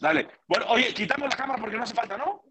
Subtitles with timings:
[0.00, 0.28] Dale.
[0.48, 2.42] Bueno, oye, quitamos la cámara porque no hace falta, ¿no?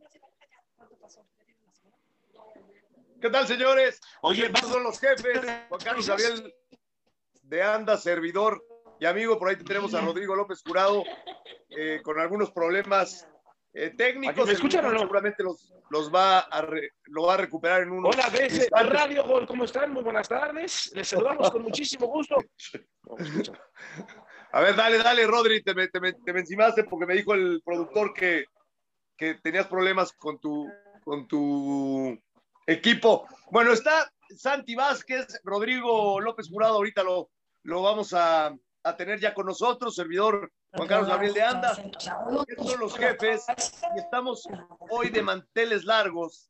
[3.22, 4.00] ¿Qué tal, señores?
[4.22, 5.42] Oye, Estos son los jefes.
[5.68, 6.54] Juan Carlos Gabriel
[7.44, 8.64] de Anda, servidor
[9.00, 9.38] y amigo.
[9.38, 11.04] Por ahí tenemos a Rodrigo López Jurado
[11.70, 13.28] eh, con algunos problemas
[13.74, 14.46] eh, técnicos.
[14.48, 15.00] ¿Me escuchan o no?
[15.00, 18.90] Seguramente los, los va a re- lo va a recuperar en unos Hola, BS instantes.
[18.90, 19.92] Radio Gol, ¿cómo están?
[19.92, 20.92] Muy buenas tardes.
[20.94, 22.38] Les saludamos con muchísimo gusto.
[23.04, 23.16] No.
[24.52, 27.62] A ver, dale, dale, Rodri, te, me- te, te me encimaste porque me dijo el
[27.64, 28.46] productor que,
[29.18, 30.68] que tenías problemas con tu,
[31.04, 32.18] con tu
[32.66, 33.28] equipo.
[33.52, 37.30] Bueno, está Santi Vázquez, Rodrigo López Jurado, ahorita lo,
[37.64, 38.48] lo vamos a,
[38.84, 41.72] a tener ya con nosotros, servidor Juan Carlos Gabriel de Anda.
[42.48, 43.46] Estos son los jefes
[43.96, 44.48] y estamos
[44.90, 46.50] hoy de manteles largos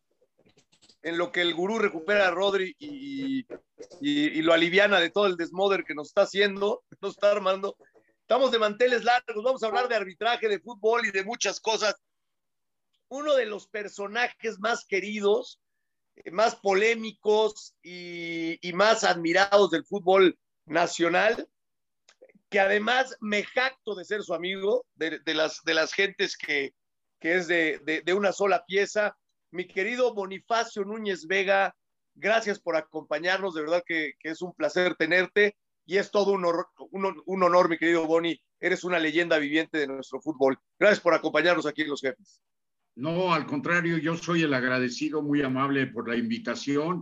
[1.01, 3.39] en lo que el gurú recupera a Rodri y,
[4.01, 7.75] y- y lo aliviana de todo el desmoder que nos está haciendo, nos está armando.
[8.21, 11.95] Estamos de manteles largos, vamos a hablar de arbitraje, de fútbol y de muchas cosas.
[13.07, 15.59] Uno de los personajes más queridos,
[16.17, 21.47] eh, más polémicos y, y más admirados del fútbol nacional,
[22.49, 26.73] que además me jacto de ser su amigo, de, de las, de las gentes que,
[27.19, 29.17] que es de, de- de una sola pieza.
[29.51, 31.75] Mi querido Bonifacio Núñez Vega,
[32.15, 35.55] gracias por acompañarnos, de verdad que, que es un placer tenerte
[35.85, 38.39] y es todo un, un- un honor, mi querido Boni.
[38.59, 40.59] Eres una leyenda viviente de nuestro fútbol.
[40.77, 42.41] Gracias por acompañarnos aquí en Los Jefes.
[42.95, 47.01] No, al contrario, yo soy el agradecido, muy amable por la invitación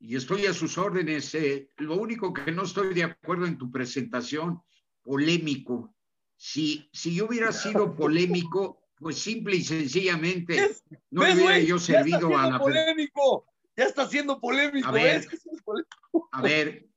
[0.00, 1.34] y estoy a sus órdenes.
[1.36, 1.70] eh.
[1.76, 4.60] Lo único que no estoy de acuerdo en tu presentación,
[5.02, 5.94] polémico.
[6.36, 10.76] Si, si yo hubiera sido polémico, pues simple y sencillamente
[11.10, 12.58] no le ¿Ves, hubiera yo servido a la...
[12.58, 13.46] polémico.
[13.76, 14.88] Ya está siendo polémico.
[14.88, 15.26] A ver.
[15.30, 16.28] Es polémico.
[16.32, 16.88] A ver,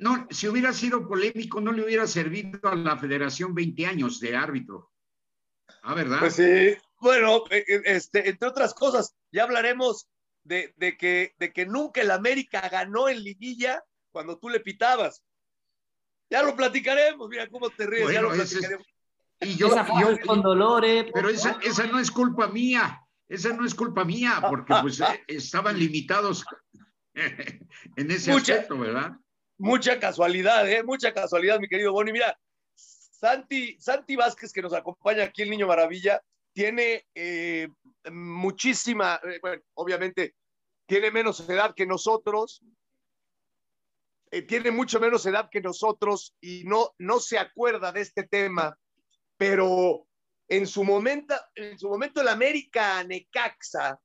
[0.00, 4.36] no, si hubiera sido polémico, no le hubiera servido a la federación 20 años de
[4.36, 4.90] árbitro.
[5.82, 6.20] Ah, ¿verdad?
[6.20, 6.76] Pues sí.
[7.00, 10.08] Bueno, eh, eh, este, entre otras cosas, ya hablaremos
[10.44, 13.82] de, de que, de que nunca el América ganó en liguilla
[14.12, 15.22] cuando tú le pitabas.
[16.30, 18.86] Ya lo platicaremos, mira cómo te ríes, ya lo platicaremos.
[19.42, 21.06] Y yo, Esa yo- fue con Dolores.
[21.12, 25.24] Pero esa, esa no es culpa mía, esa no es culpa mía, porque pues eh,
[25.28, 26.44] estaban limitados
[27.14, 29.12] en ese Mucha- aspecto, ¿verdad?
[29.58, 30.82] Mucha casualidad, ¿eh?
[30.82, 32.12] Mucha casualidad, mi querido Boni.
[32.12, 32.36] Mira,
[32.74, 36.20] Santi, Santi Vázquez, que nos acompaña aquí, el Niño Maravilla,
[36.52, 37.68] tiene eh,
[38.10, 40.34] muchísima, eh, bueno, obviamente,
[40.86, 42.60] tiene menos edad que nosotros,
[44.32, 48.76] eh, tiene mucho menos edad que nosotros y no, no se acuerda de este tema,
[49.42, 50.06] pero
[50.48, 53.98] en su momento, en su momento el América Necaxa,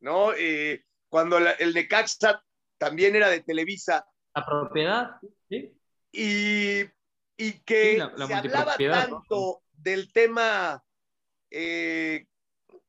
[0.00, 0.32] ¿no?
[0.34, 2.44] Eh, cuando la- el Necaxa
[2.78, 5.10] también era de Televisa, La propiedad.
[5.48, 5.74] ¿sí?
[6.12, 6.80] y,
[7.36, 10.82] y que Sí, la- la se hablaba tanto del tema
[11.50, 12.26] eh,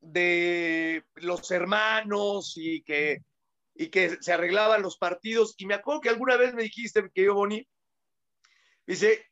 [0.01, 3.23] de los hermanos y que,
[3.73, 5.55] y que se arreglaban los partidos.
[5.57, 7.65] Y me acuerdo que alguna vez me dijiste, que yo, Boni,
[8.85, 9.28] dice,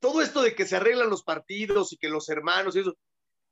[0.00, 2.96] todo esto de que se arreglan los partidos y que los hermanos y eso,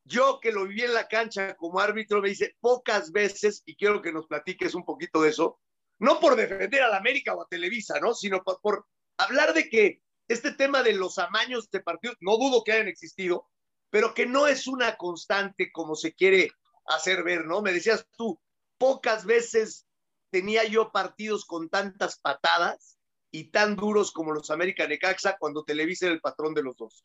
[0.04, 4.02] yo que lo viví en la cancha como árbitro, me dice pocas veces, y quiero
[4.02, 5.58] que nos platiques un poquito de eso,
[5.98, 8.14] no por defender a la América o a Televisa, ¿no?
[8.14, 8.86] Sino por, por
[9.16, 13.48] hablar de que este tema de los amaños de partidos, no dudo que hayan existido,
[13.90, 16.50] pero que no es una constante como se quiere
[16.86, 17.62] hacer ver, ¿no?
[17.62, 18.40] Me decías tú,
[18.78, 19.86] pocas veces
[20.30, 22.95] tenía yo partidos con tantas patadas
[23.38, 27.04] y tan duros como los América Necaxa cuando Televisa era el patrón de los dos.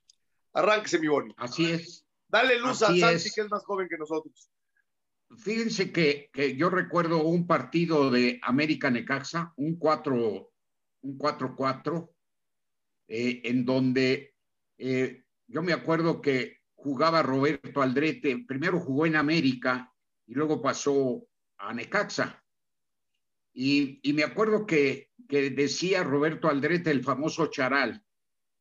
[0.53, 1.34] Arránquese, mi Boni.
[1.36, 2.06] Así es.
[2.30, 3.36] Dale luz Así a Santi, es.
[3.36, 4.50] que es más joven que nosotros.
[5.38, 10.52] Fíjense que, que yo recuerdo un partido de América Necaxa, un 4
[11.02, 12.09] un 4-4,
[13.08, 14.36] eh, en donde
[14.78, 19.94] eh, yo me acuerdo que jugaba Roberto Aldrete, primero jugó en América
[20.28, 21.28] y luego pasó
[21.58, 22.42] a Necaxa.
[23.53, 28.03] Y, y me acuerdo que, que decía Roberto Aldrete, el famoso charal,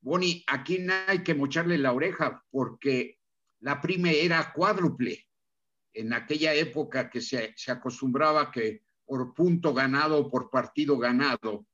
[0.00, 3.18] Boni, aquí no hay que mocharle la oreja porque
[3.58, 5.26] la prime era cuádruple
[5.92, 11.66] en aquella época que se, se acostumbraba que por punto ganado o por partido ganado,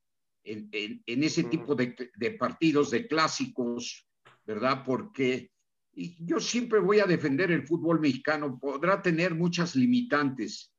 [0.43, 4.07] en, en- en ese tipo de, de partidos, de clásicos,
[4.45, 4.81] ¿verdad?
[4.83, 5.51] Porque
[5.93, 10.73] y yo siempre voy a defender el fútbol mexicano, podrá tener muchas limitantes,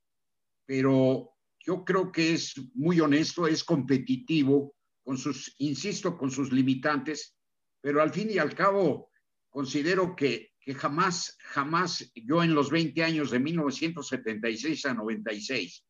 [0.66, 1.37] pero
[1.68, 4.74] yo creo que es muy honesto, es competitivo,
[5.04, 7.36] con sus, insisto, con sus limitantes,
[7.82, 9.10] pero al fin y al cabo
[9.50, 15.84] considero que, que jamás, jamás, yo en los 20 años de 1976 a 96,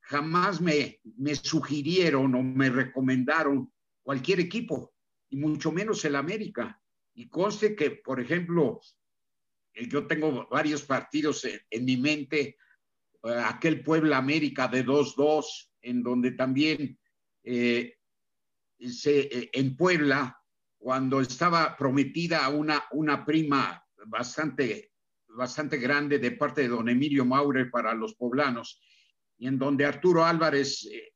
[0.00, 3.72] jamás me, me sugirieron o me recomendaron
[4.02, 4.92] cualquier equipo,
[5.30, 6.78] y mucho menos el América.
[7.14, 8.82] Y conste que, por ejemplo,
[9.72, 12.56] yo tengo varios partidos en, en mi mente, eh,
[13.28, 16.98] aquel Puebla América de 2-2, en donde también
[17.42, 17.96] eh,
[18.78, 20.38] se, eh, en Puebla,
[20.78, 24.92] cuando estaba prometida una, una prima bastante,
[25.28, 28.80] bastante grande de parte de don Emilio Maure para los poblanos,
[29.38, 31.12] y en donde Arturo Álvarez eh,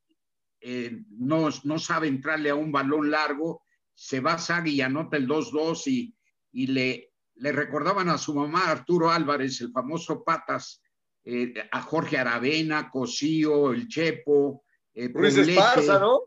[0.60, 3.62] eh, no, no sabe entrarle a un balón largo,
[3.94, 6.14] se va Sagui y anota el 2-2 y,
[6.52, 10.82] y le, le recordaban a su mamá Arturo Álvarez, el famoso Patas,
[11.24, 14.64] eh, a Jorge Aravena, Cosío, el Chepo,
[14.94, 16.20] eh, Ruiz Poblete, Esparza, ¿no?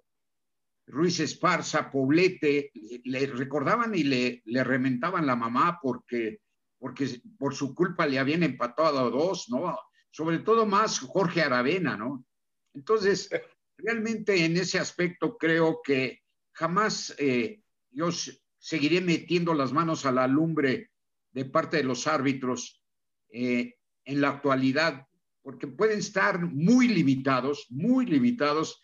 [0.88, 2.72] Ruiz Esparza, Poblete,
[3.06, 6.42] le recordaban y le, le rementaban la mamá porque,
[6.78, 9.78] porque por su culpa le habían empatado a dos, ¿no?
[10.12, 12.26] Sobre todo más Jorge Aravena, ¿no?
[12.74, 13.30] Entonces,
[13.78, 16.22] realmente en ese aspecto creo que
[16.54, 17.62] jamás eh,
[17.92, 18.10] yo
[18.58, 20.92] seguiré metiendo las manos a la lumbre
[21.32, 22.82] de parte de los árbitros
[23.30, 23.76] eh,
[24.06, 25.08] en la actualidad,
[25.42, 28.82] porque pueden estar muy limitados, muy limitados,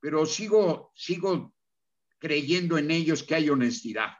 [0.00, 1.54] pero sigo, sigo
[2.18, 4.10] creyendo en ellos que hay honestidad.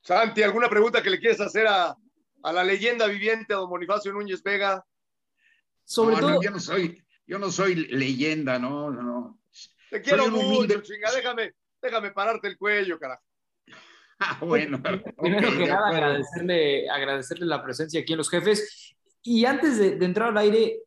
[0.00, 1.94] Santi, ¿alguna pregunta que le quieres hacer a,
[2.42, 4.84] a la leyenda viviente, a don Bonifacio Núñez Vega?
[5.84, 9.40] Sobre No, todo, no, yo no soy, yo no soy leyenda, no, no, no.
[9.90, 13.22] Te quiero mucho, humilde- chinga, déjame, déjame pararte el cuello, carajo.
[14.20, 14.80] Ah, bueno.
[14.82, 15.96] primero que nada, acuerdo.
[15.96, 18.94] agradecerle, agradecerle la presencia aquí en los jefes.
[19.22, 20.80] Y antes de, de entrar al aire,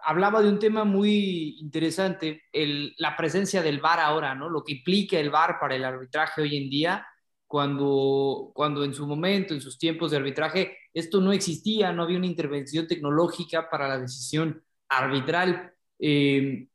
[0.00, 4.48] hablaba de un tema muy interesante, el, la presencia del VAR ahora, ¿no?
[4.48, 7.06] Lo que implica el VAR para el arbitraje hoy en día,
[7.46, 12.18] cuando, cuando en su momento, en sus tiempos de arbitraje, esto no existía, no había
[12.18, 15.72] una intervención tecnológica para la decisión arbitral.
[15.98, 16.68] Eh,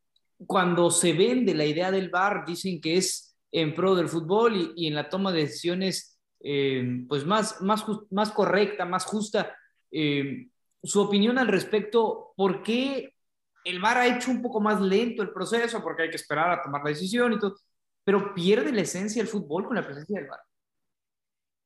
[0.45, 4.73] cuando se vende la idea del VAR, dicen que es en pro del fútbol y,
[4.75, 6.11] y en la toma de decisiones
[6.43, 9.55] eh, pues más, más, más correcta, más justa.
[9.91, 10.47] Eh,
[10.83, 13.13] su opinión al respecto, ¿por qué
[13.63, 15.83] el VAR ha hecho un poco más lento el proceso?
[15.83, 17.55] Porque hay que esperar a tomar la decisión y todo,
[18.03, 20.39] pero pierde la esencia del fútbol con la presencia del VAR.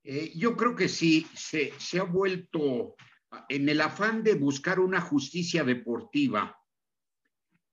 [0.04, 2.96] Eh, yo creo que sí, se, se ha vuelto,
[3.48, 6.58] en el afán de buscar una justicia deportiva,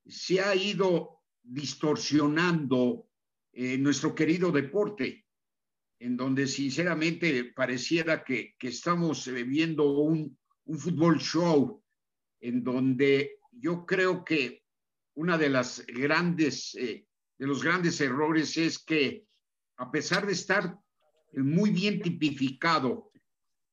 [0.06, 3.06] se ha ido distorsionando
[3.52, 5.26] eh, nuestro querido deporte,
[5.98, 11.82] en donde sinceramente pareciera que, que estamos eh, viendo un, un fútbol show,
[12.40, 14.62] en donde yo creo que
[15.14, 17.06] una de las grandes, eh,
[17.38, 19.26] de los grandes errores es que
[19.76, 20.78] a pesar de estar
[21.34, 23.10] muy bien tipificado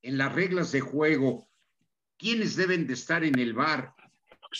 [0.01, 1.49] en las reglas de juego
[2.17, 3.95] quiénes deben de estar en el bar.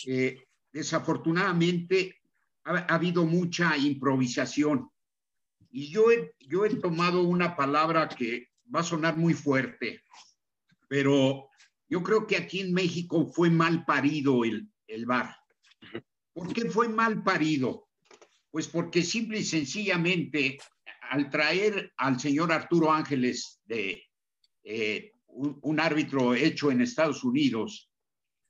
[0.06, 0.38] Eh,
[0.72, 2.20] desafortunadamente
[2.64, 4.90] ha, ha, habido mucha improvisación
[5.70, 10.02] y yo he, yo he tomado una palabra que va a sonar muy fuerte,
[10.88, 11.48] pero
[11.88, 15.36] yo creo que aquí en México fue mal parido el, el bar.
[16.32, 17.88] ¿Por qué fue mal parido?
[18.50, 20.58] Pues porque simple y sencillamente
[21.10, 24.04] al traer al señor Arturo Ángeles de
[24.62, 27.90] eh, un, un, árbitro hecho en Estados Unidos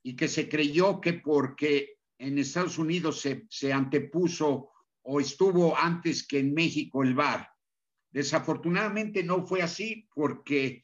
[0.03, 4.69] y que se creyó que porque en Estados Unidos se, se antepuso
[5.03, 7.49] o estuvo antes que en México el VAR.
[8.11, 10.83] Desafortunadamente no fue así porque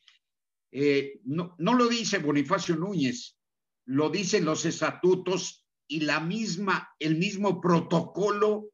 [0.72, 3.38] eh, no, lo dice Bonifacio Núñez,
[3.86, 8.72] lo dicen los estatutos y la misma, el mismo protocolo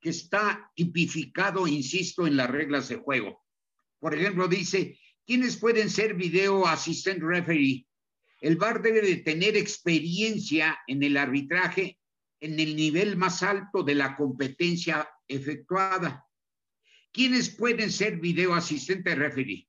[0.00, 3.42] que está tipificado, insisto, en las reglas de juego.
[3.98, 7.86] Por ejemplo, dice, ¿quiénes pueden ser video assistant referee?
[8.40, 12.00] El VAR debe de tener experiencia en el arbitraje
[12.42, 16.26] en el nivel más alto de la competencia efectuada.
[17.12, 19.68] ¿Quiénes pueden ser video asistente referee?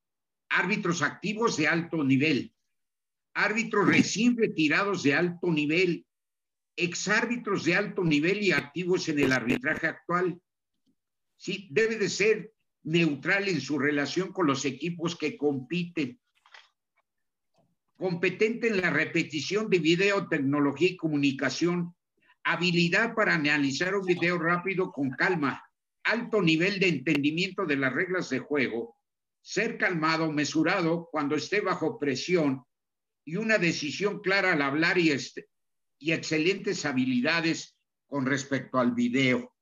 [0.50, 2.52] Árbitros activos de alto nivel,
[3.36, 6.08] árbitros recién retirados de alto nivel,
[6.76, 10.42] exárbitros de alto nivel y activos en el arbitraje actual.
[11.38, 16.20] Sí, debe de ser neutral en su relación con los equipos que compiten.
[17.98, 21.96] Competente en la repetición de video, tecnología y comunicación.
[22.44, 25.64] Habilidad para analizar un video rápido con calma.
[26.04, 28.98] Alto nivel de entendimiento de las reglas de juego.
[29.42, 32.64] Ser calmado, mesurado cuando esté bajo presión
[33.26, 35.48] y una decisión clara al hablar y, este,
[36.00, 39.54] y excelentes habilidades con respecto al video.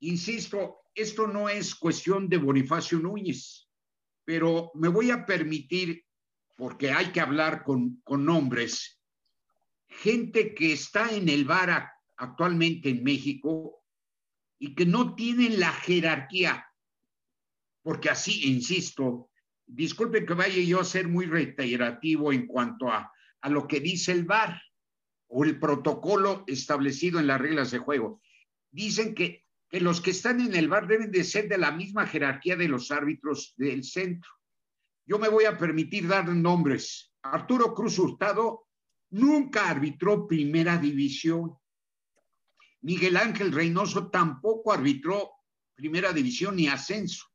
[0.00, 3.68] Insisto, esto no es cuestión de Bonifacio Núñez,
[4.24, 6.04] pero me voy a permitir,
[6.56, 9.01] porque hay que hablar con, con nombres,
[10.00, 13.84] gente que está en el VAR actualmente en México
[14.58, 16.66] y que no tienen la jerarquía,
[17.82, 19.30] porque así, insisto,
[19.66, 24.12] disculpen que vaya yo a ser muy reiterativo en cuanto a, a lo que dice
[24.12, 24.60] el VAR
[25.28, 28.20] o el protocolo establecido en las reglas de juego.
[28.70, 32.06] Dicen que, que los que están en el VAR deben de ser de la misma
[32.06, 34.30] jerarquía de los árbitros del centro.
[35.06, 37.12] Yo me voy a permitir dar nombres.
[37.22, 38.68] Arturo Cruz Hurtado
[39.12, 41.56] nunca arbitró primera división.
[42.80, 45.30] Miguel Ángel Reynoso tampoco arbitró
[45.74, 47.26] primera división ni ascenso.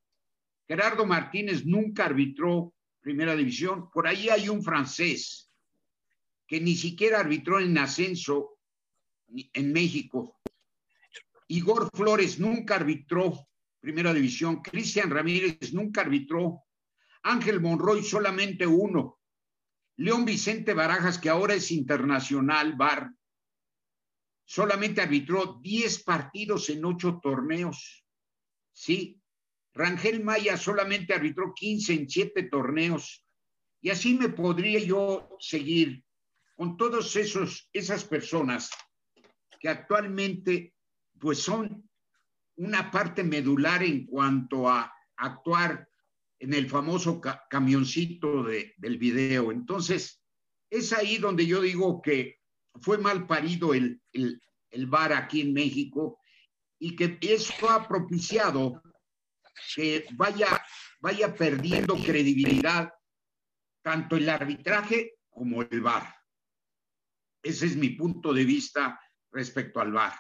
[0.67, 3.89] Gerardo Martínez nunca arbitró primera división.
[3.91, 5.50] Por ahí hay un francés
[6.46, 8.60] que ni siquiera arbitró en ascenso
[9.29, 10.39] en México.
[11.48, 13.48] Igor Flores nunca arbitró
[13.79, 14.62] primera división.
[14.62, 16.63] Cristian Ramírez nunca arbitró.
[17.24, 19.16] Ángel Monroy solamente uno.
[19.98, 22.77] León Vicente Barajas, que ahora es internacional,
[24.46, 28.06] solamente arbitró 10 partidos en ocho torneos.
[28.72, 29.20] Sí,
[29.74, 33.25] Rangel Maya solamente arbitró 15 en 7 torneos.
[33.82, 36.04] Y así me podría yo seguir
[36.56, 38.72] con todos esos esas personas
[39.60, 40.74] que actualmente
[41.20, 41.88] pues son
[42.56, 45.87] una parte medular en cuanto a actuar
[46.39, 49.51] en el famoso camioncito de, del video.
[49.51, 50.22] Entonces,
[50.70, 52.39] es ahí donde yo digo que
[52.82, 56.20] fue mal parido el, el, el VAR aquí en México
[56.79, 58.82] y que eso ha propiciado
[59.75, 60.63] que vaya,
[61.00, 62.94] vaya perdiendo credibilidad
[63.82, 66.13] tanto el arbitraje como el VAR.
[67.41, 69.00] Ese es mi punto de vista
[69.32, 70.13] respecto al VAR.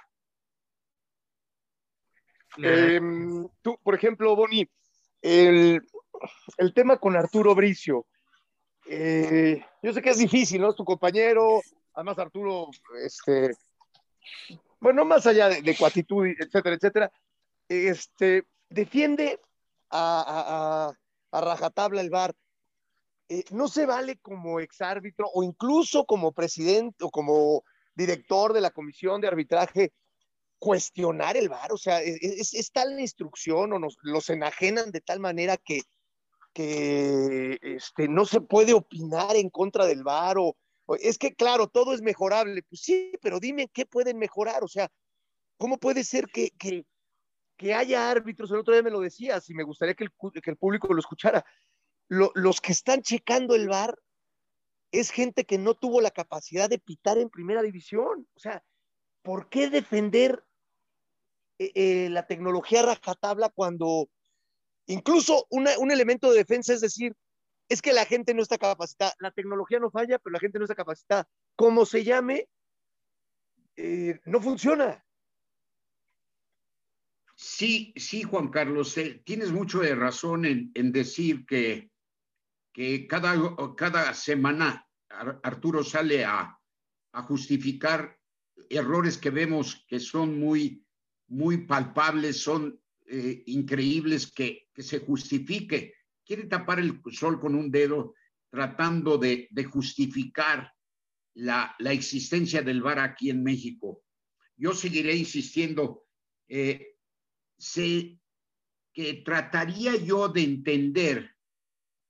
[2.57, 2.99] Eh,
[3.61, 4.67] tú, por ejemplo, Boni,
[5.21, 5.81] el,
[6.57, 8.05] el, tema con Arturo Bricio,
[8.89, 10.69] eh, yo sé que es difícil, ¿no?
[10.69, 11.61] Es tu compañero,
[11.93, 12.67] además Arturo,
[13.03, 13.51] este,
[14.79, 17.11] bueno, más allá de, de cuatitud, etcétera, etcétera,
[17.67, 19.39] este, defiende
[19.89, 20.93] a,
[21.31, 22.33] a, a rajatabla el VAR.
[23.29, 28.71] Eh, no se vale como exárbitro o incluso como presidente o como director de la
[28.71, 29.91] comisión de arbitraje
[30.59, 35.01] cuestionar el VAR, o sea, es, es tal la instrucción o nos los enajenan de
[35.01, 35.81] tal manera que,
[36.57, 40.57] que este, no se puede opinar en contra del VAR o,
[40.99, 44.89] es que claro, todo es mejorable, pues sí, pero dime qué pueden mejorar, o sea,
[45.57, 46.83] ¿cómo puede ser que, que,
[47.57, 50.11] que haya árbitros, el otro día me lo decías y me gustaría que el,
[50.41, 51.45] que el público lo escuchara,
[52.07, 53.95] lo, los que están checando el VAR
[54.91, 58.63] es gente que no tuvo la capacidad de pitar en primera división, o sea,
[59.21, 60.43] ¿por qué defender
[61.59, 64.09] eh, eh, la tecnología rajatabla cuando
[64.87, 67.15] incluso un elemento de defensa es decir,
[67.69, 70.65] es que la gente no está capacitada, la tecnología no falla, pero la gente no
[70.65, 71.27] está capacitada.
[71.55, 72.47] Como se llame,
[73.75, 75.03] eh, no funciona.
[77.35, 81.91] Sí, sí, Juan Carlos, eh, tienes mucho de razón en, en decir que,
[82.73, 83.35] que cada,
[83.75, 84.87] cada semana
[85.43, 86.59] Arturo sale a,
[87.11, 88.17] a justificar
[88.69, 90.83] errores que vemos que son muy,
[91.27, 95.93] muy palpables, son eh, increíbles que, que, se justifique.
[96.25, 98.15] Quiere tapar el sol con un dedo
[98.49, 100.71] tratando de, de justificar
[101.35, 104.03] la, la, existencia del VAR aquí en México.
[104.57, 106.05] Yo seguiré insistiendo.
[106.49, 106.95] Eh,
[107.57, 108.19] se,
[108.93, 111.35] que trataría yo de entender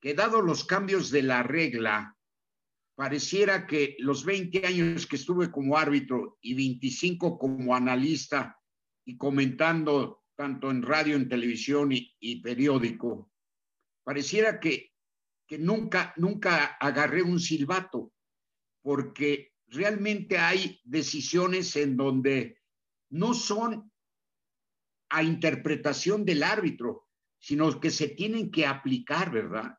[0.01, 2.17] que dado los cambios de la regla,
[2.95, 8.57] pareciera que los 20 años que estuve como árbitro y 25 como analista
[9.05, 13.31] y comentando tanto en radio, en televisión y, y periódico,
[14.03, 14.93] pareciera que,
[15.47, 18.13] que nunca, nunca agarré un silbato,
[18.81, 22.61] porque realmente hay decisiones en donde
[23.09, 23.91] no son
[25.09, 27.07] a interpretación del árbitro,
[27.39, 29.77] sino que se tienen que aplicar, ¿verdad?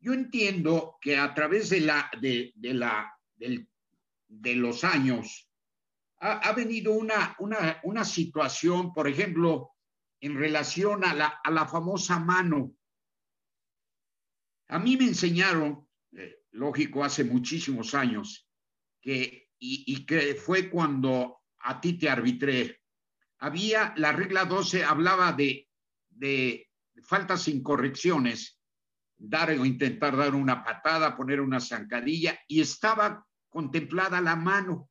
[0.00, 3.68] Yo entiendo que a través de, la, de, de la, del,
[4.26, 5.48] de los años
[6.18, 9.73] ha, ha venido una, una, una, situación, por ejemplo,
[10.24, 12.74] en relación a la, famosa mano.
[14.68, 18.48] A mí me enseñaron, eh, lógico, hace muchísimos años,
[19.02, 22.80] que, y, y que fue cuando a ti te arbitré,
[23.40, 25.68] había, la regla 12 hablaba de,
[26.08, 26.70] de
[27.02, 28.58] faltas sin correcciones,
[29.18, 34.88] dar o intentar dar una patada, poner una zancadilla, y estaba contemplada la mano.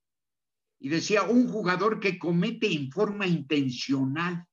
[0.77, 4.47] Y decía, un jugador que comete en forma intencional.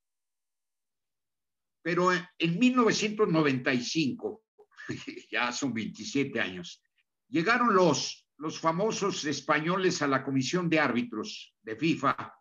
[1.83, 4.43] Pero en 1995,
[5.31, 6.83] ya son 27 años,
[7.29, 12.35] llegaron los, los famosos españoles a la comisión de árbitros de FIFA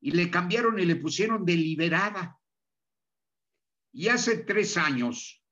[0.00, 2.38] y le cambiaron y le pusieron deliberada.
[3.92, 5.42] Y hace tres años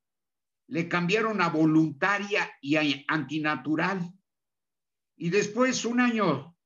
[0.68, 4.12] le cambiaron a voluntaria y a antinatural.
[5.16, 6.56] Y después, un año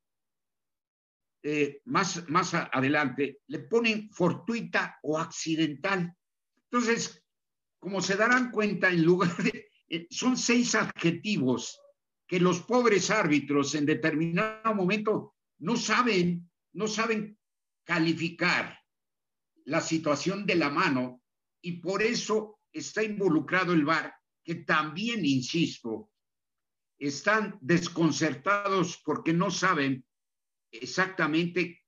[1.42, 6.12] eh, más, más adelante, le ponen fortuita o accidental.
[6.76, 7.24] Entonces,
[7.78, 11.80] como se darán cuenta, en lugar de, eh, son seis adjetivos
[12.26, 17.38] que los pobres árbitros en determinado momento no saben, no saben
[17.82, 18.78] calificar
[19.64, 21.22] la situación de la mano
[21.62, 24.14] y por eso está involucrado el VAR,
[24.44, 26.10] que también, insisto,
[26.98, 30.04] están desconcertados porque no saben
[30.70, 31.86] exactamente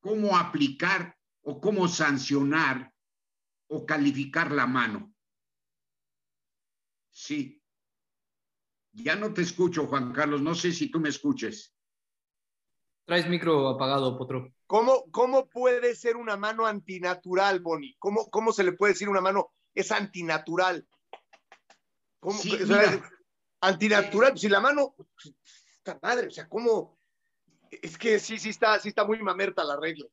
[0.00, 2.95] cómo aplicar o cómo sancionar
[3.68, 5.12] o calificar la mano.
[7.10, 7.62] Sí.
[8.92, 10.42] Ya no te escucho, Juan Carlos.
[10.42, 11.74] No sé si tú me escuches.
[13.04, 14.52] Traes micro apagado, Potro.
[14.66, 17.94] ¿Cómo, ¿Cómo puede ser una mano antinatural, Boni?
[17.98, 20.86] ¿Cómo, ¿Cómo se le puede decir una mano es antinatural?
[22.18, 22.40] ¿Cómo,
[23.60, 24.96] antinatural, si la mano,
[25.76, 26.98] está madre, o sea, ¿cómo?
[27.70, 30.06] Es que sí, sí está, sí está muy mamerta la regla.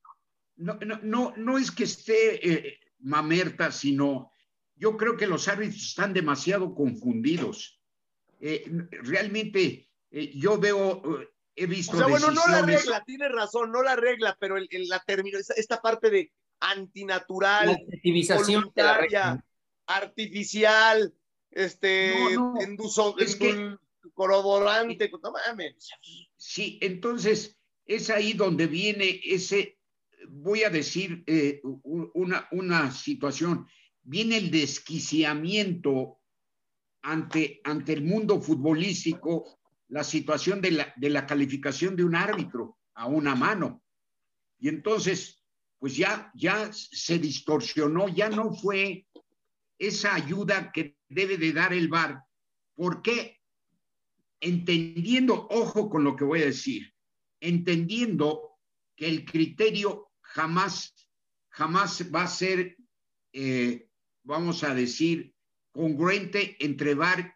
[0.58, 4.32] No, no, no, no es que esté eh, mamerta, sino
[4.76, 7.80] yo creo que los árbitros están demasiado confundidos.
[8.40, 8.66] Eh,
[9.04, 11.02] realmente eh, yo veo,
[11.56, 11.96] he visto.
[11.96, 15.38] O sea, bueno, no la regla, tiene razón, no la regla, pero el, la término,
[15.38, 19.46] esta, parte de antinatural, la voluntaria,
[19.86, 21.14] artificial,
[21.52, 22.56] este, no,
[23.18, 23.76] es que,
[24.14, 25.90] corroborante, no mames.
[26.36, 29.78] Sí, entonces es ahí donde viene ese,
[30.30, 33.68] voy a decir eh, una, una situación,
[34.02, 36.20] viene el desquiciamiento
[37.02, 42.78] ante, ante el mundo futbolístico, la situación de la, de la calificación de un árbitro
[42.96, 43.84] a una mano.
[44.60, 45.44] Y entonces,
[45.80, 49.08] pues ya, ya se distorsionó, ya no fue
[49.78, 52.24] esa ayuda que debe de dar el VAR.
[52.76, 53.44] porque
[54.40, 56.94] Entendiendo, ojo con lo que voy a decir,
[57.40, 58.60] entendiendo
[58.94, 60.94] que el criterio jamás,
[61.50, 62.76] jamás va a ser,
[63.34, 63.88] eh,
[64.24, 65.34] vamos a decir,
[65.72, 67.36] congruente entre VAR,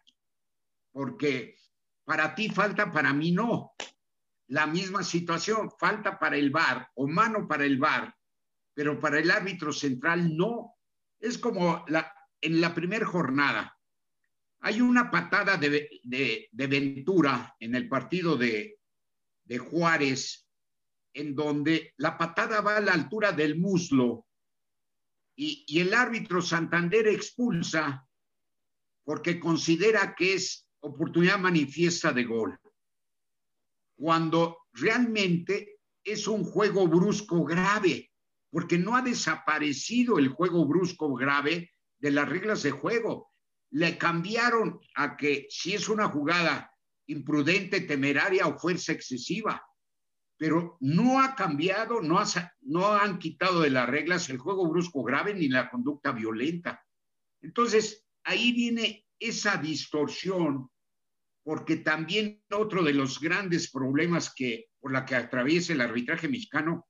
[0.92, 1.56] porque
[2.04, 3.74] para ti falta, para mí no.
[4.48, 8.16] La misma situación, falta para el VAR o mano para el VAR,
[8.74, 10.74] pero para el árbitro central no.
[11.20, 11.84] Es como
[12.40, 13.76] en la primera jornada.
[14.60, 18.80] Hay una patada de, de, Ventura en el partido de,
[19.44, 20.47] de Juárez,
[21.18, 24.26] en donde la patada va a la altura del muslo
[25.36, 28.06] y, y el árbitro Santander expulsa
[29.04, 32.58] porque considera que es oportunidad manifiesta de gol.
[33.96, 38.12] Cuando realmente es un juego brusco grave,
[38.50, 43.32] porque no ha desaparecido el juego brusco grave de las reglas de juego.
[43.70, 46.70] Le cambiaron a que si es una jugada
[47.06, 49.67] imprudente, temeraria o fuerza excesiva,
[50.38, 52.22] pero no ha cambiado, no,
[52.62, 56.82] no han quitado de las reglas el juego brusco grave ni la conducta violenta.
[57.42, 60.70] Entonces, ahí viene esa distorsión,
[61.42, 66.86] porque también otro de los grandes problemas que por la que atraviesa el arbitraje mexicano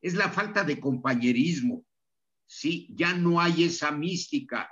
[0.00, 1.84] es la falta de compañerismo.
[2.46, 2.88] ¿sí?
[2.94, 4.70] Ya no hay esa mística,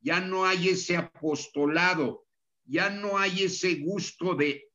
[0.00, 2.26] ya no hay ese apostolado,
[2.64, 4.70] ya no hay ese gusto de,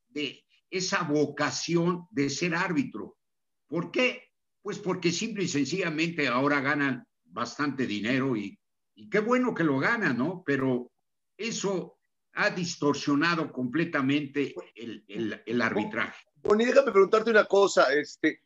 [0.70, 3.18] esa vocación de ser árbitro.
[3.68, 4.32] ¿Por qué?
[4.62, 8.58] Pues porque simple y sencillamente ahora ganan bastante dinero y,
[9.12, 10.44] qué bueno que lo ganan, ¿no?
[10.46, 10.92] Pero
[11.38, 11.98] eso
[12.34, 16.26] ha distorsionado completamente el, arbitraje.
[16.36, 18.42] Bueno, y déjame preguntarte una cosa, este,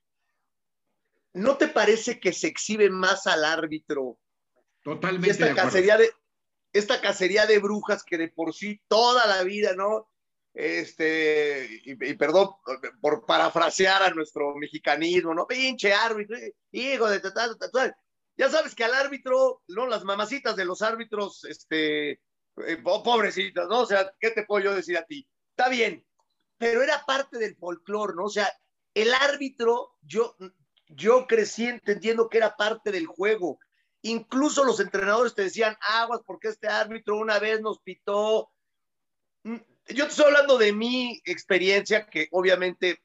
[1.33, 4.19] ¿no te parece que se exhibe más al árbitro?
[4.83, 5.31] Totalmente.
[5.31, 6.11] Esta, cacería de,
[6.73, 10.09] esta cacería de brujas que de por sí toda la vida, ¿no?
[10.61, 12.49] Este, y, perdón
[12.99, 15.47] por parafrasear a nuestro mexicanismo, ¿no?
[15.47, 16.37] Pinche árbitro,
[16.73, 17.95] hijo de tal,
[18.35, 19.87] Ya sabes que al árbitro, ¿no?
[19.87, 23.83] Las mamacitas de los árbitros, este, eh, pobrecitas, ¿no?
[23.83, 25.25] O sea, ¿qué te puedo yo decir a ti?
[25.51, 26.05] Está bien,
[26.57, 28.25] pero era parte del folclore, ¿no?
[28.25, 28.51] O sea,
[28.93, 30.35] el árbitro, yo,
[30.87, 33.59] yo crecí entendiendo que era parte del juego.
[34.01, 38.51] Incluso los entrenadores te decían, aguas, porque este árbitro una vez nos pitó.
[39.95, 43.01] Yo estoy hablando de mi experiencia, que obviamente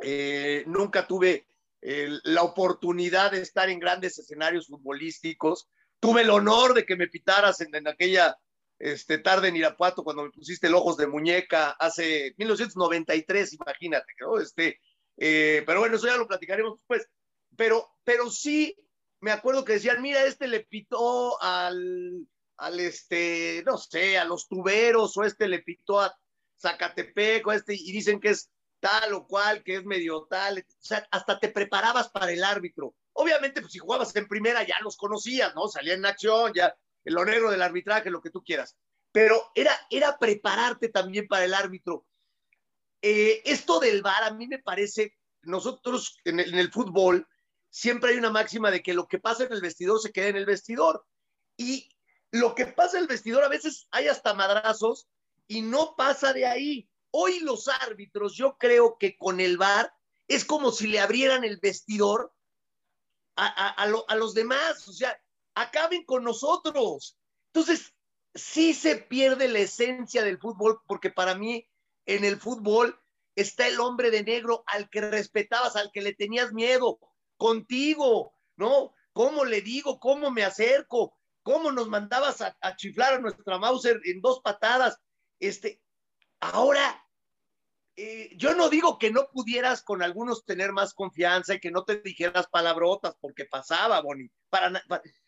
[0.00, 1.46] eh, nunca tuve
[1.80, 5.68] eh, la oportunidad de estar en grandes escenarios futbolísticos.
[6.00, 8.36] Tuve el honor de que me pitaras en, aquella
[8.78, 14.38] este, tarde en Irapuato cuando me pusiste el ojos de muñeca hace 1993, imagínate, ¿no?
[14.38, 14.80] Este,
[15.16, 17.08] eh, pero bueno, eso ya lo platicaremos después.
[17.56, 18.76] Pero, pero sí,
[19.20, 22.26] me acuerdo que decían, mira, este le pitó al,
[22.62, 26.16] al este, no sé, a los tuberos o este le pitó a
[26.60, 30.84] Zacatepec o este y dicen que es tal o cual, que es medio tal, o
[30.84, 32.94] sea, hasta te preparabas para el árbitro.
[33.14, 35.66] Obviamente, pues si jugabas en primera ya los conocías, ¿no?
[35.68, 38.76] Salía en acción, ya el negro del arbitraje, lo que tú quieras.
[39.10, 42.06] Pero era, era prepararte también para el árbitro.
[43.02, 47.26] Eh, esto del VAR a mí me parece, nosotros en el, en el fútbol
[47.70, 50.36] siempre hay una máxima de que lo que pasa en el vestidor se queda en
[50.36, 51.04] el vestidor.
[51.56, 51.88] Y
[52.32, 55.06] lo que pasa en el vestidor a veces hay hasta madrazos
[55.46, 56.88] y no pasa de ahí.
[57.10, 59.92] Hoy los árbitros, yo creo que con el VAR
[60.28, 62.32] es como si le abrieran el vestidor
[63.36, 65.20] a, los demás, o sea,
[65.54, 67.18] acaben con nosotros.
[67.52, 67.92] Entonces,
[68.34, 71.68] sí se pierde la esencia del fútbol, porque para mí
[72.06, 72.98] en el fútbol
[73.36, 76.98] está el hombre de negro al que respetabas, al que le tenías miedo,
[77.36, 78.94] contigo, ¿no?
[79.12, 80.00] ¿Cómo le digo?
[80.00, 81.14] ¿Cómo me acerco?
[81.42, 84.98] ¿Cómo nos mandabas a, chiflar a nuestra Mauser en dos patadas?
[85.40, 85.80] Este,
[86.40, 87.04] ahora
[87.96, 91.84] eh, yo no digo que no pudieras con algunos tener más confianza y que no
[91.84, 94.28] te dijeras palabrotas, porque pasaba, Boni.
[94.48, 94.82] Para,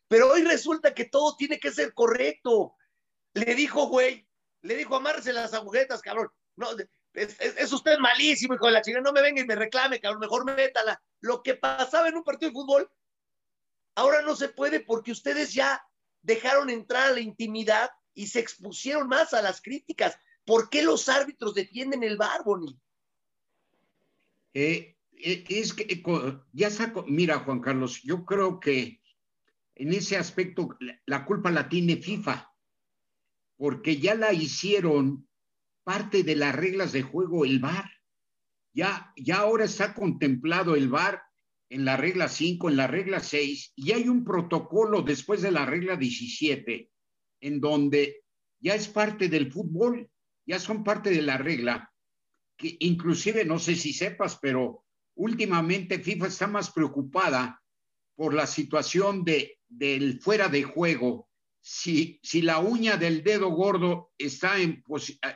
[0.09, 2.75] pero hoy resulta que todo tiene que ser correcto.
[3.35, 4.27] Le dijo, güey,
[4.63, 6.31] le dijo, amárrese las agujetas, cabrón.
[6.57, 6.69] No,
[7.13, 9.03] es, usted malísimo, hijo de la chingada.
[9.03, 10.21] No me venga y me reclame, cabrón.
[10.21, 11.03] Mejor métala.
[11.21, 12.91] Lo que pasaba en un partido de fútbol,
[13.95, 15.85] ahora no se puede porque ustedes ya
[16.25, 20.19] dejaron entrar a la intimidad y se expusieron más a las críticas.
[20.45, 22.43] ¿Por qué los árbitros defienden el bar,
[24.53, 29.01] eh, eh, es que eh, ya saco, mira Juan Carlos, yo creo que
[29.75, 32.53] en ese aspecto la, culpa la tiene FIFA,
[33.57, 35.29] porque ya la hicieron
[35.83, 37.91] parte de las reglas de juego el VAR.
[38.73, 41.24] Ya, ya ahora está contemplado el VAR
[41.71, 45.67] en la regla 5, en la regla 6, y hay un protocolo después de la
[45.67, 46.91] regla 17,
[47.41, 48.23] en donde
[48.61, 50.09] ya es parte del fútbol
[50.47, 51.91] ya son parte de la regla,
[52.57, 54.85] que inclusive no sé si sepas, pero
[55.17, 57.63] últimamente FIFA está más preocupada
[58.15, 61.29] por la situación de, del fuera de juego.
[61.61, 64.85] Si, si la uña del dedo gordo está, en,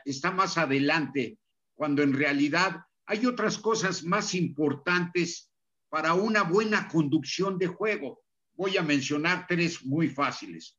[0.05, 1.39] está más adelante,
[1.75, 5.48] cuando en realidad hay otras cosas más importantes
[5.89, 8.23] para una buena conducción de juego.
[8.55, 10.77] Voy a mencionar tres muy fáciles.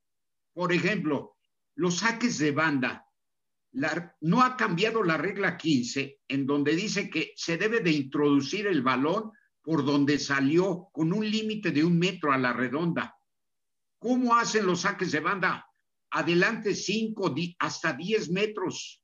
[0.53, 1.37] Por ejemplo,
[1.75, 3.05] los saques de banda
[4.21, 8.81] no ha cambiado la regla 15, en donde dice que se debe de introducir el
[8.81, 13.15] balón por donde salió con un límite de un metro a la redonda.
[13.99, 15.67] ¿Cómo hacen los saques de banda?
[16.11, 19.03] Adelante 5 hasta 10 metros.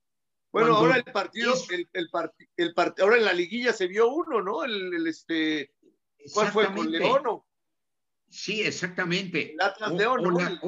[0.51, 4.63] Bueno, ahora el partido, el, el, ahora en la liguilla se vio uno, ¿no?
[4.63, 5.74] El, este,
[6.33, 6.73] ¿cuál fue?
[6.73, 7.41] ¿Con León
[8.29, 9.53] Sí, exactamente.
[9.53, 10.59] El Atlas León,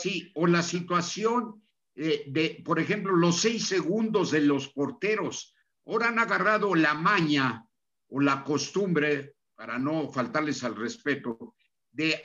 [0.00, 1.62] sí, o la situación
[1.94, 5.54] eh, de, por ejemplo, los seis segundos de los porteros.
[5.84, 7.66] Ahora han agarrado la maña
[8.08, 11.56] o la costumbre, para no faltarles al respeto,
[11.90, 12.22] de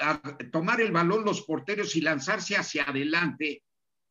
[0.52, 3.64] tomar el balón los porteros y lanzarse hacia adelante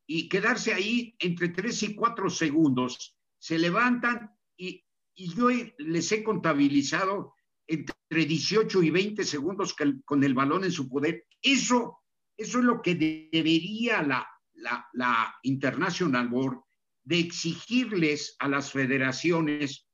[0.07, 3.17] y quedarse ahí entre tres y cuatro segundos.
[3.39, 7.36] Se levantan y, y yo les he contabilizado
[7.67, 9.75] entre 18 y 20 segundos
[10.05, 11.27] con el balón en su poder.
[11.43, 12.01] Eso,
[12.37, 16.61] eso es lo que debería la, la, la International Board
[17.05, 19.87] de exigirles a las federaciones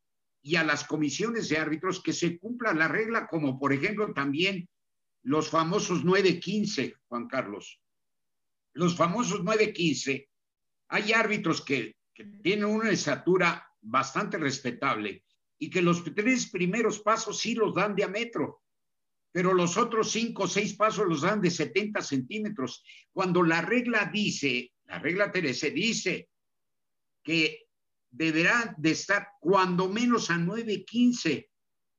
[0.43, 4.69] y a las comisiones de árbitros que se cumpla la regla, como por ejemplo también
[5.23, 7.81] los famosos 9-15, Juan Carlos.
[8.75, 10.29] Los famosos 9-15,
[10.89, 15.25] hay árbitros que, que tienen una estatura bastante respetable
[15.63, 18.63] y que los tres primeros pasos sí los dan de a metro
[19.33, 22.85] pero los otros cinco o seis pasos los dan de 70 centímetros.
[23.13, 26.29] Cuando la regla dice, la regla Teresa dice
[27.25, 27.67] que
[28.11, 31.49] deberá de estar cuando menos a 9.15.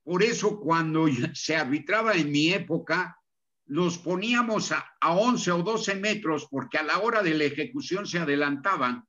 [0.04, 3.18] Por eso cuando se arbitraba en mi época,
[3.66, 8.06] los poníamos a, a 11 o 12 metros porque a la hora de la ejecución
[8.06, 9.04] se adelantaban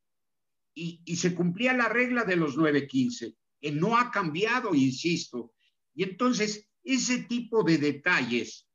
[0.74, 3.36] y, y se cumplía la regla de los 9.15,
[3.72, 5.54] no ha cambiado, insisto.
[5.94, 8.70] Y entonces ese tipo de detalles,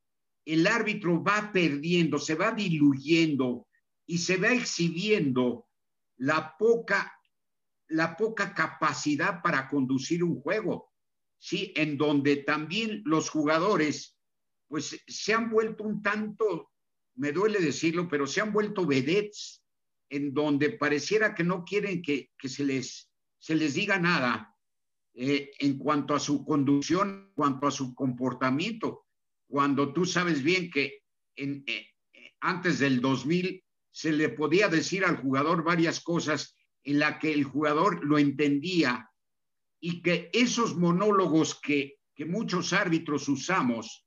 [0.45, 3.69] el árbitro va perdiendo, se va diluyendo
[4.07, 5.69] y se va exhibiendo
[6.17, 7.15] la poca,
[7.89, 10.91] la poca capacidad para conducir un juego,
[11.39, 11.73] ¿sí?
[11.77, 14.19] En donde también los jugadores,
[14.67, 16.73] pues se han vuelto un tanto,
[17.15, 19.63] me duele decirlo, pero se han vuelto vedettes,
[20.09, 24.50] en donde pareciera que no quieren que, que se, les, se les diga nada
[25.15, 29.07] eh, en cuanto a su conducción, en cuanto a su comportamiento,
[29.49, 31.03] cuando tú sabes bien que
[31.37, 31.87] en, eh,
[32.41, 37.45] antes del 2000 se le podía decir al jugador varias cosas en la que el
[37.45, 39.11] jugador lo entendía
[39.81, 44.07] y que esos monólogos que, que muchos árbitros usamos,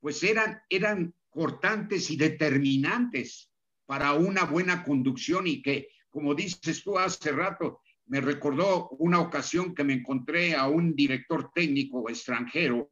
[0.00, 3.50] pues eran, eran cortantes y determinantes
[3.86, 9.72] para una buena conducción y que, como dices tú hace rato, me recordó una ocasión
[9.72, 12.88] que me encontré a un director técnico extranjero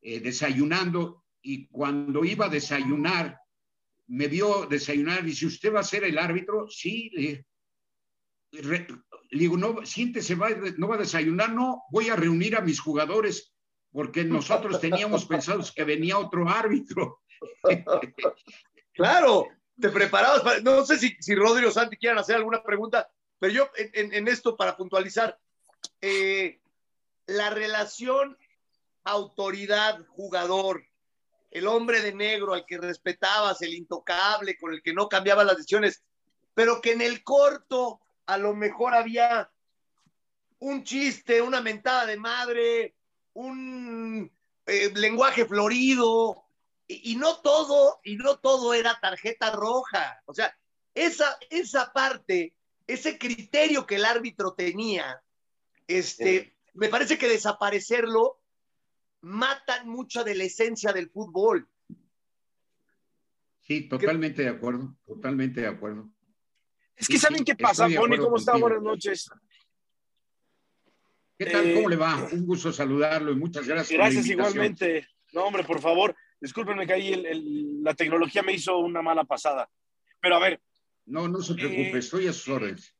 [0.00, 3.36] eh, desayunando y cuando iba a desayunar,
[4.06, 6.68] me vio desayunar y dice, ¿usted va a ser el árbitro?
[6.68, 7.44] Sí, le,
[9.32, 13.52] digo, no, siéntese, va, no va a desayunar, no, voy a reunir a mis jugadores
[13.90, 17.22] porque nosotros teníamos pensado que venía otro árbitro.
[18.94, 19.48] claro,
[19.80, 23.08] te preparabas para, no sé si, si Rodrigo Santi quieran hacer alguna pregunta,
[23.38, 25.38] pero yo en, en esto para puntualizar,
[26.00, 26.60] eh,
[27.26, 28.36] la relación
[29.04, 30.86] autoridad-jugador,
[31.50, 35.56] el hombre de negro al que respetabas, el intocable, con el que no cambiaba las
[35.56, 36.02] decisiones,
[36.54, 39.50] pero que en el corto a lo mejor había
[40.58, 42.94] un chiste, una mentada de madre,
[43.34, 44.32] un
[44.66, 46.44] eh, lenguaje florido,
[46.86, 50.22] y, y, no todo, y no todo era tarjeta roja.
[50.26, 50.56] O sea,
[50.94, 52.54] esa, esa parte
[52.86, 55.22] ese criterio que el árbitro tenía,
[55.86, 58.40] este, me parece que desaparecerlo
[59.20, 61.68] mata mucho de la esencia del fútbol.
[63.60, 66.10] Sí, totalmente de acuerdo, totalmente de acuerdo.
[66.96, 68.18] Es que ¿saben qué pasa, Pony?
[68.18, 68.56] ¿Cómo está?
[68.56, 69.30] Buenas noches.
[71.38, 71.74] ¿Qué tal?
[71.74, 72.28] ¿Cómo le va?
[72.32, 73.98] Un gusto saludarlo y muchas gracias.
[73.98, 75.08] Gracias igualmente.
[75.32, 79.68] No, hombre, por favor, discúlpenme que ahí la tecnología me hizo una mala pasada.
[80.20, 80.60] Pero a ver,
[81.06, 82.94] no, no se preocupe, eh, estoy a sus órdenes.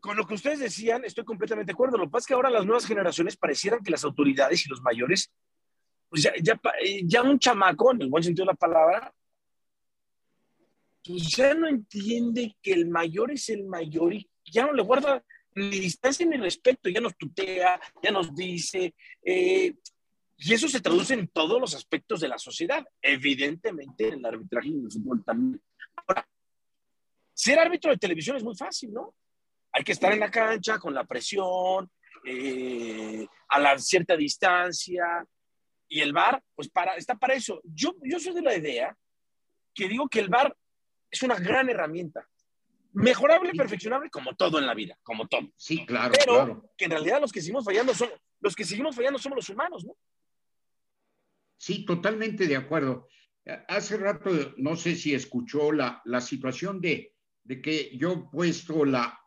[0.00, 1.98] Con lo que ustedes decían, estoy completamente de acuerdo.
[1.98, 4.80] Lo que pasa es que ahora las nuevas generaciones parecieran que las autoridades y los
[4.82, 5.32] mayores,
[6.08, 9.12] pues ya, ya, eh, ya un chamaco, en el buen sentido de la palabra,
[11.04, 15.24] pues ya no entiende que el mayor es el mayor y ya no le guarda
[15.54, 19.74] ni distancia ni respeto, ya nos tutea, ya nos dice, eh,
[20.36, 24.68] y eso se traduce en todos los aspectos de la sociedad, evidentemente en el arbitraje
[24.68, 25.60] y en el fútbol también.
[27.38, 29.14] Ser árbitro de televisión es muy fácil, ¿no?
[29.70, 31.88] Hay que estar en la cancha con la presión,
[32.24, 35.24] eh, a la cierta distancia,
[35.86, 37.60] y el VAR, pues para, está para eso.
[37.62, 38.96] Yo, yo soy de la idea
[39.72, 40.52] que digo que el VAR
[41.08, 42.28] es una gran herramienta.
[42.94, 45.48] Mejorable, perfeccionable, como todo en la vida, como todo.
[45.54, 46.14] Sí, claro.
[46.18, 49.48] Pero que en realidad los que seguimos fallando son, los que seguimos fallando somos los
[49.48, 49.96] humanos, ¿no?
[51.56, 53.06] Sí, totalmente de acuerdo.
[53.68, 57.14] Hace rato, no sé si escuchó la, la situación de
[57.48, 59.18] de que yo he puesto la,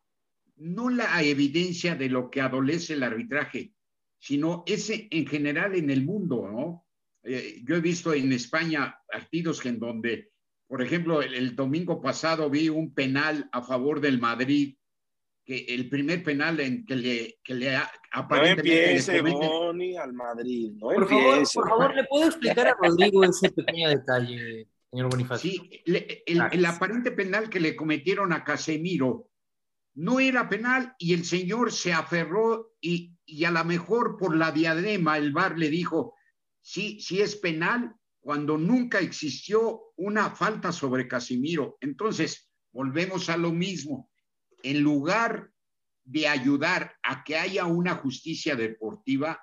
[0.57, 3.73] no la evidencia de lo que adolece el arbitraje,
[4.19, 6.85] sino ese en general en el mundo, ¿no?
[7.23, 10.29] Eh, yo he visto en España partidos en donde,
[10.67, 14.75] por ejemplo, el, domingo pasado vi un penal a favor del Madrid,
[15.43, 17.75] que el primer penal en que le, que le
[18.11, 19.19] aparentemente...
[19.19, 23.49] No empiece, al Madrid, no por Favor, por favor, ¿le puedo explicar a Rodrigo ese
[23.49, 24.67] pequeño detalle?
[25.39, 29.29] Sí, el, aparente penal que le cometieron a Casemiro
[29.93, 34.51] no era penal y el señor se aferró y, y a lo mejor por la
[34.51, 36.15] diadema el VAR le dijo,
[36.61, 41.77] sí, sí es penal cuando nunca existió una falta sobre Casemiro.
[41.81, 44.11] Entonces, volvemos a lo mismo.
[44.63, 45.51] En lugar
[46.03, 49.41] de ayudar a que haya una justicia deportiva,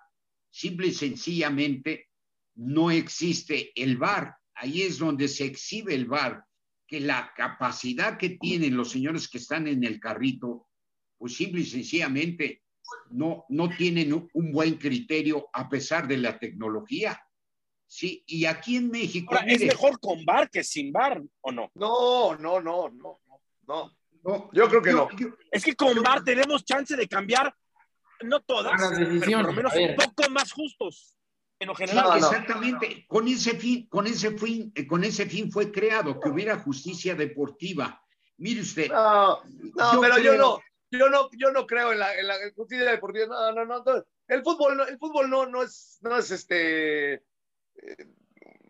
[0.50, 2.08] simple y sencillamente
[2.54, 6.44] no existe el VAR ahí es donde se exhibe el VAR,
[6.86, 10.68] que la capacidad que tienen los señores que están en el carrito,
[11.16, 12.62] pues simple y sencillamente
[13.10, 17.20] no, no tienen un buen criterio a pesar de la tecnología.
[17.86, 19.34] Sí, y aquí en México.
[19.46, 21.70] ¿Es mejor con VAR que sin VAR o no?
[21.74, 23.20] No, no, no, no,
[23.66, 23.96] no.
[24.24, 25.08] no yo creo que no.
[25.50, 27.54] es que con VAR tenemos chance de cambiar,
[28.22, 31.17] no todas, pero por lo menos un poco más justos
[31.60, 33.04] exactamente.
[33.08, 37.14] Con ese fin, con ese fin, eh, con ese fin fue creado que hubiera justicia
[37.14, 38.02] deportiva.
[38.36, 38.88] Mire usted.
[38.90, 42.08] No, no pero yo no, yo no, yo no creo en la,
[42.54, 43.26] justicia deportiva.
[43.26, 44.04] No, no, no.
[44.28, 47.14] El fútbol, el fútbol no, no es, no es este.
[47.14, 47.22] Eh,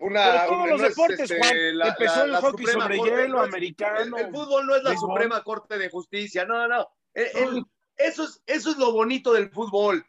[0.01, 4.17] una, todos los deportes, este, Juan, empezó el hockey sobre hielo americano.
[4.17, 6.89] El, fútbol no es la Suprema Corte de Justicia, no, no.
[7.15, 7.65] eso,
[7.97, 10.07] es, eso es lo bonito del fútbol.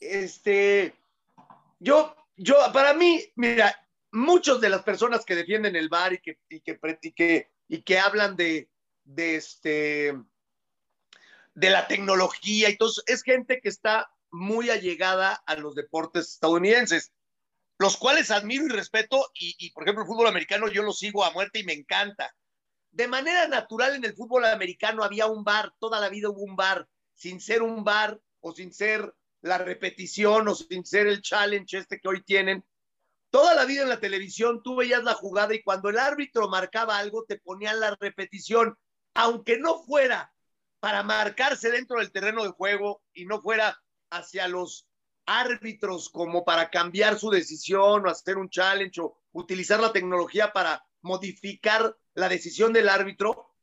[0.00, 0.92] Este,
[1.78, 3.74] yo, yo, para mí, mira,
[4.12, 8.36] muchos de las personas que defienden el bar y que, y que, y que hablan
[8.36, 8.70] de,
[9.04, 10.14] de, este,
[11.54, 17.12] de la tecnología y todo es gente que está muy allegada a los deportes estadounidenses,
[17.78, 21.24] los cuales admiro y respeto, y, y, por ejemplo el fútbol americano yo lo sigo
[21.24, 22.34] a muerte y me encanta,
[22.90, 26.56] de manera natural en el fútbol americano había un bar, toda la vida hubo un
[26.56, 31.78] bar, sin ser un bar o sin ser la repetición o sin ser el challenge
[31.78, 32.64] este que hoy tienen.
[33.30, 36.98] Toda la vida en la televisión tú veías la jugada y cuando el árbitro marcaba
[36.98, 38.76] algo te ponían la repetición,
[39.14, 40.32] aunque no fuera
[40.80, 43.78] para marcarse dentro del terreno de juego y no fuera
[44.10, 44.86] hacia los
[45.26, 50.82] árbitros como para cambiar su decisión o hacer un challenge o utilizar la tecnología para
[51.02, 53.54] modificar la decisión del árbitro,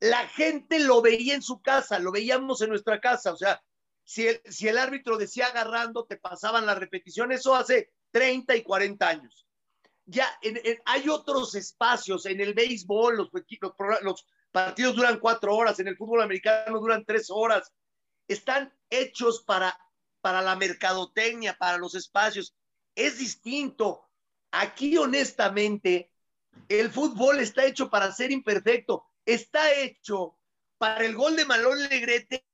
[0.00, 3.62] la gente lo veía en su casa, lo veíamos en nuestra casa, o sea,
[4.04, 9.46] si el, árbitro decía agarrando, te pasaban la repetición, eso hace 30 y 40 años.
[10.04, 10.28] Ya
[10.84, 16.80] hay otros espacios, en el béisbol los partidos duran cuatro horas, en el fútbol americano
[16.80, 17.72] duran tres horas,
[18.26, 19.78] están hechos para
[20.22, 22.54] para la mercadotecnia, para los espacios.
[22.94, 24.08] Es distinto.
[24.52, 26.10] Aquí, honestamente,
[26.68, 29.04] el fútbol está hecho para ser imperfecto.
[29.26, 30.38] Está hecho
[30.78, 32.46] para el gol de Malón Legrete.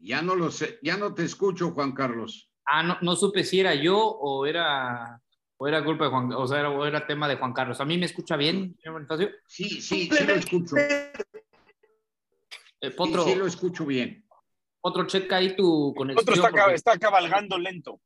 [0.00, 2.50] Ya no lo sé, ya no te escucho, Juan Carlos.
[2.66, 5.20] Ah, no, no supe si era yo o era
[5.62, 7.78] ¿O era culpa de Juan, o sea, era, era tema de Juan Carlos?
[7.82, 9.30] ¿A mí me escucha bien, señor Bonifacio?
[9.46, 10.74] Sí, sí, sí lo escucho.
[12.80, 14.24] Eh, Potro, sí, sí, lo escucho bien.
[14.80, 16.22] Otro checa ahí tu conexión.
[16.22, 18.00] Otro está, está cabalgando lento.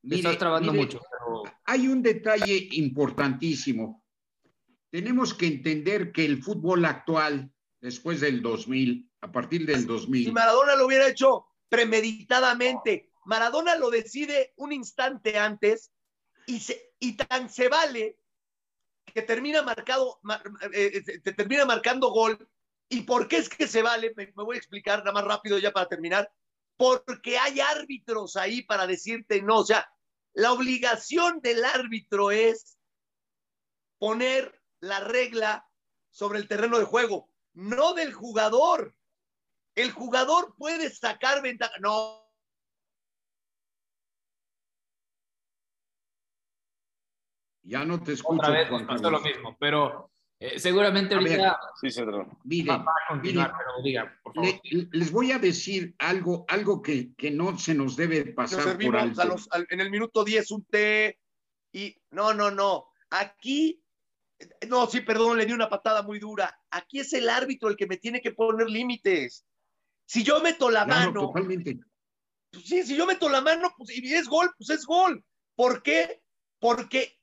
[0.00, 1.02] Me estás trabando mucho.
[1.10, 1.42] Pero...
[1.66, 4.02] Hay un detalle importantísimo.
[4.88, 10.26] Tenemos que entender que el fútbol actual, después del 2000, a partir del 2000.
[10.26, 15.92] Si Maradona lo hubiera hecho premeditadamente, Maradona lo decide un instante antes
[16.46, 18.18] y, se, y tan se vale
[19.12, 20.20] que termina marcado,
[20.72, 22.48] eh, eh, te termina marcando gol.
[22.88, 24.12] ¿Y por qué es que se vale?
[24.16, 26.32] Me, me, voy a explicar nada más rápido ya para terminar.
[26.76, 29.58] Porque hay árbitros ahí para decirte no.
[29.58, 29.88] O sea,
[30.32, 32.78] la obligación del árbitro es
[33.98, 35.68] poner la regla
[36.10, 38.96] sobre el terreno de juego, no del jugador.
[39.74, 41.72] El jugador puede sacar ventaja.
[41.80, 42.30] No,
[47.70, 48.40] Ya no te escucho.
[48.40, 52.04] Otra vez Juan pasó lo mismo, pero eh, seguramente ahorita sí, se
[52.42, 54.60] miren, va a continuar, pero diga, por favor.
[54.64, 58.84] Le, les voy a decir algo, algo que, que no se nos debe pasar nos
[58.84, 59.24] por alto.
[59.24, 61.16] Los, al, en el minuto 10 un té
[61.72, 62.86] y no, no, no.
[63.10, 63.80] Aquí,
[64.68, 66.58] no, sí, perdón, le di una patada muy dura.
[66.70, 69.46] Aquí es el árbitro el que me tiene que poner límites.
[70.10, 71.78] Si yo meto la Claro, mano, totalmente.
[72.50, 75.24] pues sí, si yo meto la mano, pues y es gol, pues es gol.
[75.54, 76.20] ¿Por qué?
[76.58, 77.16] Porque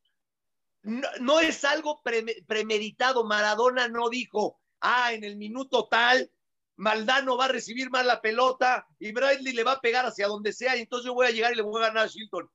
[0.84, 3.26] no, no es algo pre, premeditado.
[3.26, 6.32] Maradona no dijo, ah, en el minuto tal,
[6.78, 10.54] Maldano va a recibir mal la pelota y Bradley le va a pegar hacia donde
[10.54, 12.50] sea y entonces yo voy a llegar y le voy a ganar a Shilton.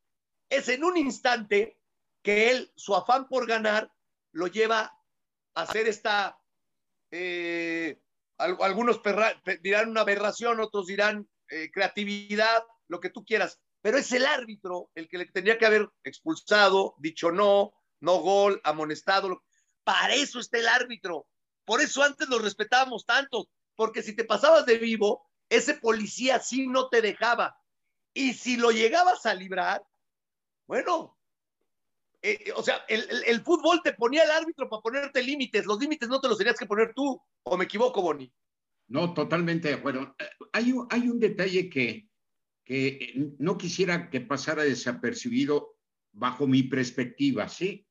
[0.48, 1.78] Es en un instante
[2.22, 3.92] que él, su afán por ganar,
[4.32, 4.98] lo lleva
[5.54, 6.40] a hacer esta,
[7.10, 8.01] eh,
[8.42, 9.00] algunos
[9.62, 14.90] dirán una aberración, otros dirán eh, creatividad, lo que tú quieras, pero es el árbitro
[14.94, 19.42] el que le tendría que haber expulsado, dicho no, no gol, amonestado.
[19.84, 21.26] Para eso está el árbitro.
[21.64, 26.66] Por eso antes lo respetábamos tanto, porque si te pasabas de vivo, ese policía sí
[26.66, 27.56] no te dejaba.
[28.14, 29.82] Y si lo llegabas a librar,
[30.66, 31.18] bueno,
[32.22, 35.66] eh, o sea, el, el, fútbol te ponía el árbitro para ponerte límites.
[35.66, 38.32] Los límites no te los tenías que poner tú, o me equivoco, Boni.
[38.88, 40.14] No, totalmente de acuerdo.
[40.52, 42.08] Hay un, hay un detalle que,
[42.64, 45.76] que no quisiera que pasara desapercibido
[46.12, 47.86] bajo mi perspectiva, ¿sí?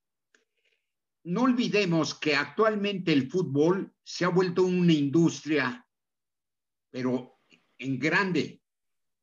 [1.24, 5.86] no olvidemos que actualmente el fútbol se ha vuelto una industria,
[6.89, 7.39] pero
[7.78, 8.62] en grande,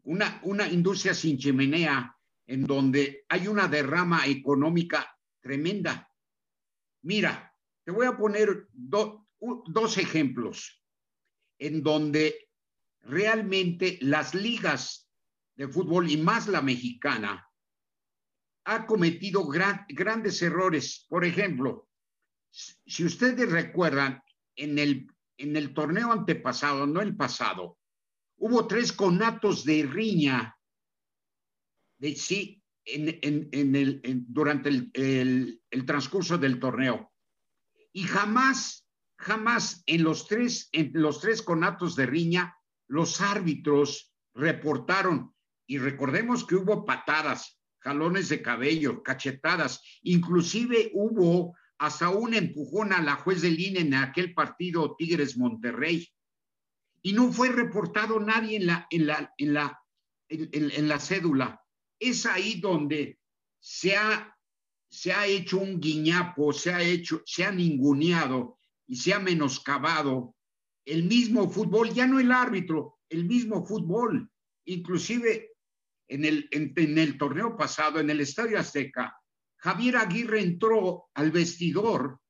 [0.05, 2.16] una, una industria sin chimenea,
[2.49, 6.11] en donde hay una derrama económica tremenda.
[7.03, 9.29] Mira, te voy a poner do,
[9.67, 10.83] dos ejemplos
[11.59, 12.49] en donde
[13.03, 15.09] realmente las ligas
[15.57, 17.46] de fútbol y más la mexicana
[18.65, 21.07] ha cometido gran, grandes errores.
[21.09, 21.88] Por ejemplo,
[22.51, 24.23] si ustedes recuerdan,
[24.57, 27.79] en el, en el torneo antepasado, no el pasado,
[28.38, 30.58] hubo tres conatos de riña,
[31.99, 37.13] de sí, en, en, en el, durante el, transcurso del torneo.
[37.92, 38.87] Y jamás,
[39.19, 45.35] jamás en los tres, en los tres conatos de riña, los árbitros reportaron,
[45.67, 53.03] y recordemos que hubo patadas, jalones de cabello, cachetadas, inclusive hubo hasta un empujón a
[53.03, 56.09] la juez de línea en aquel partido Tigres Monterrey.
[57.03, 58.88] Y no fue reportado nadie en la,
[59.38, 61.63] en la cédula.
[61.99, 63.19] Es ahí donde
[63.61, 64.37] se ha,
[64.90, 70.35] se ha hecho un guiñapo, se ha hecho, se ha ninguneado y se ha menoscabado
[70.85, 74.31] el mismo fútbol, ya no el árbitro, el mismo fútbol.
[74.65, 75.51] Inclusive
[76.09, 79.15] en el, en el torneo pasado, en el Estadio Azteca,
[79.59, 82.21] Javier Aguirre entró al vestidor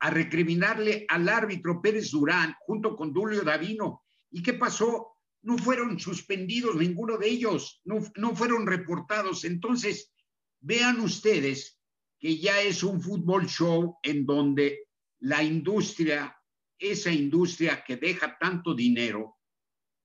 [0.00, 4.02] a recriminarle al árbitro Pérez Durán junto con Dulio Davino.
[4.30, 5.11] ¿Y qué pasó?
[5.42, 9.44] No fueron suspendidos ninguno de ellos, no, no fueron reportados.
[9.44, 10.12] Entonces,
[10.60, 11.80] vean ustedes
[12.18, 14.86] que ya es un fútbol show en donde
[15.20, 16.36] la industria,
[16.78, 19.38] esa industria que deja tanto dinero,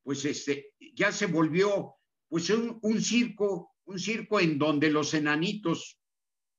[0.04, 1.96] pues este, ya se volvió
[2.28, 6.00] pues un, un circo, un circo en donde los enanitos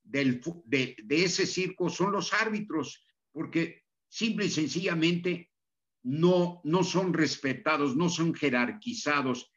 [0.02, 5.47] del, de, de ese circo son los árbitros, porque simple y sencillamente
[6.08, 9.52] no, no son respetados, no son jerarquizados,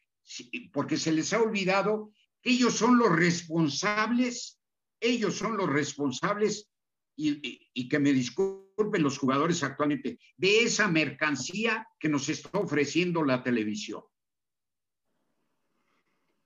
[0.73, 4.59] porque se les ha olvidado que ellos son los responsables,
[4.99, 6.69] ellos son los responsables,
[7.15, 13.23] y, y, que me disculpen los jugadores actualmente, de esa mercancía que nos está ofreciendo
[13.23, 14.01] la televisión.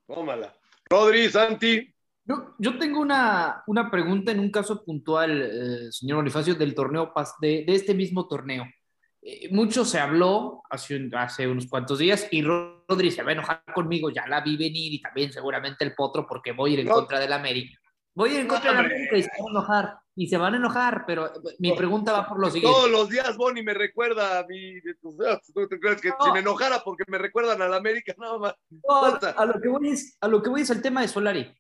[0.06, 0.56] Tómala.
[0.90, 1.94] Rodri, Santi.
[2.26, 7.14] Yo, yo tengo una, una, pregunta en un caso puntual, eh, señor Bonifacio, del torneo,
[7.40, 8.66] de, de este mismo torneo.
[9.28, 13.64] Eh, mucho se habló hace, hace unos cuantos días y Rodri se va a enojar
[13.74, 16.88] conmigo, ya la vi venir y también seguramente el potro porque voy a ir en
[16.88, 16.94] no.
[16.94, 17.80] contra del América.
[18.14, 20.00] Voy a ir en contra del América y se van a enojar.
[20.18, 22.78] Y se van a enojar, pero mi pregunta va por lo siguiente.
[22.78, 24.76] Todos los días Boni me recuerda a mí.
[25.02, 26.16] ¿Tú te crees que no.
[26.24, 28.14] si me enojara porque me recuerdan al América?
[28.18, 28.54] No, más.
[28.70, 31.52] No, a, lo que voy es, a lo que voy es el tema de Solari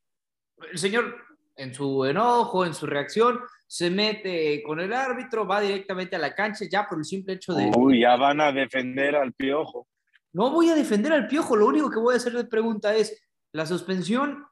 [0.72, 1.16] el señor
[1.56, 6.34] en su enojo, en su reacción, se mete con el árbitro, va directamente a la
[6.34, 7.72] cancha ya por el simple hecho de...
[7.76, 9.88] Uy, ya van a defender al piojo.
[10.34, 13.22] No voy a defender al piojo, lo único que voy a hacer de pregunta es,
[13.54, 14.46] la suspensión,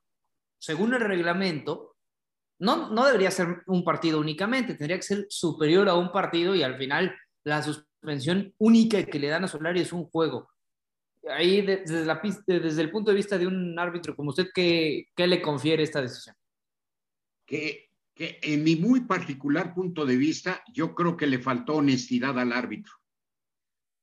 [0.57, 1.95] según el reglamento,
[2.59, 6.63] no, no debería ser un partido únicamente, tendría que ser superior a un partido y
[6.63, 10.47] al final la suspensión única que le dan a Solari es un juego
[11.29, 15.27] ahí desde, la, desde el punto de vista de un árbitro como usted, ¿qué, qué
[15.27, 16.35] le confiere esta decisión?
[17.45, 22.39] Que, que, en mi muy particular punto de vista, yo creo que le faltó honestidad
[22.39, 22.93] al árbitro.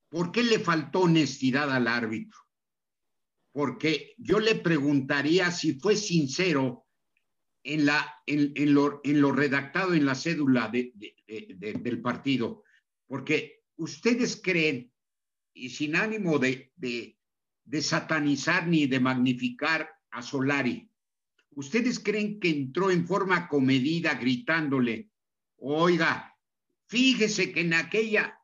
[0.08, 2.38] ¿Por qué le faltó honestidad al árbitro?
[3.52, 6.86] Porque yo le preguntaría si fue sincero
[7.62, 7.86] en,
[8.74, 11.14] lo, redactado en la cédula de, de,
[11.56, 12.64] de, del partido.
[13.06, 14.92] Porque ustedes creen
[15.54, 16.72] y sin ánimo de,
[17.80, 20.89] satanizar ni de magnificar a Solari.
[21.52, 25.10] ¿Ustedes creen que entró en forma comedida gritándole,
[25.56, 26.36] oiga,
[26.86, 28.38] fíjese que en aquella,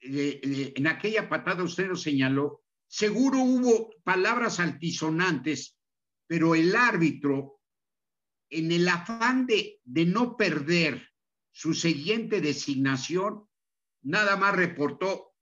[0.00, 5.78] eh, eh, en aquella patada usted lo señaló, seguro hubo palabras altisonantes,
[6.26, 7.60] pero el árbitro,
[8.50, 11.08] en el afán de, de no perder
[11.52, 13.48] su siguiente designación,
[14.02, 15.34] nada más reportó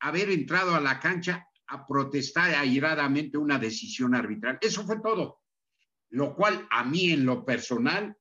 [0.00, 4.58] haber entrado a la cancha a protestar airadamente una decisión arbitral.
[4.60, 5.42] Eso fue todo.
[6.10, 8.16] Lo cual a mí en lo personal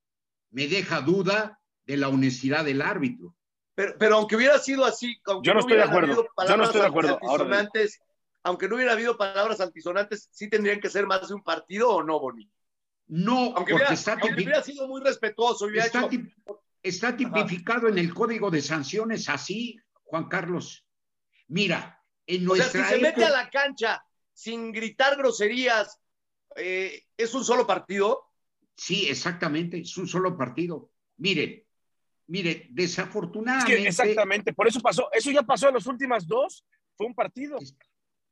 [0.52, 3.36] me deja duda de la honestidad del árbitro.
[3.76, 6.28] Pero, pero aunque hubiera sido así, yo no estoy de acuerdo.
[6.48, 7.20] Yo no estoy de acuerdo.
[7.22, 8.00] Altisonantes,
[8.44, 12.04] aunque no hubiera habido palabras altisonantes, ¿sí tendrían que ser más de un partido o
[12.04, 12.50] no, Boni?
[13.08, 15.68] No, aunque, hubiera, está aunque hubiera, sido muy respetuoso.
[15.70, 16.10] Está, hecho...
[16.10, 16.34] tip,
[16.82, 17.90] está, tipificado Ajá.
[17.90, 20.86] en el código de sanciones así, Juan Carlos.
[21.48, 26.00] Mira, en nuestra o sea, si se mete a la cancha sin gritar groserías,
[26.58, 28.32] eh, ¿es un solo partido?
[28.76, 30.92] Sí, exactamente, es un solo partido.
[31.18, 31.68] Mire,
[32.28, 33.74] mire, desafortunadamente.
[33.74, 37.16] Es que exactamente, por eso pasó, eso ya pasó en las últimas dos, fue un
[37.16, 37.58] partido.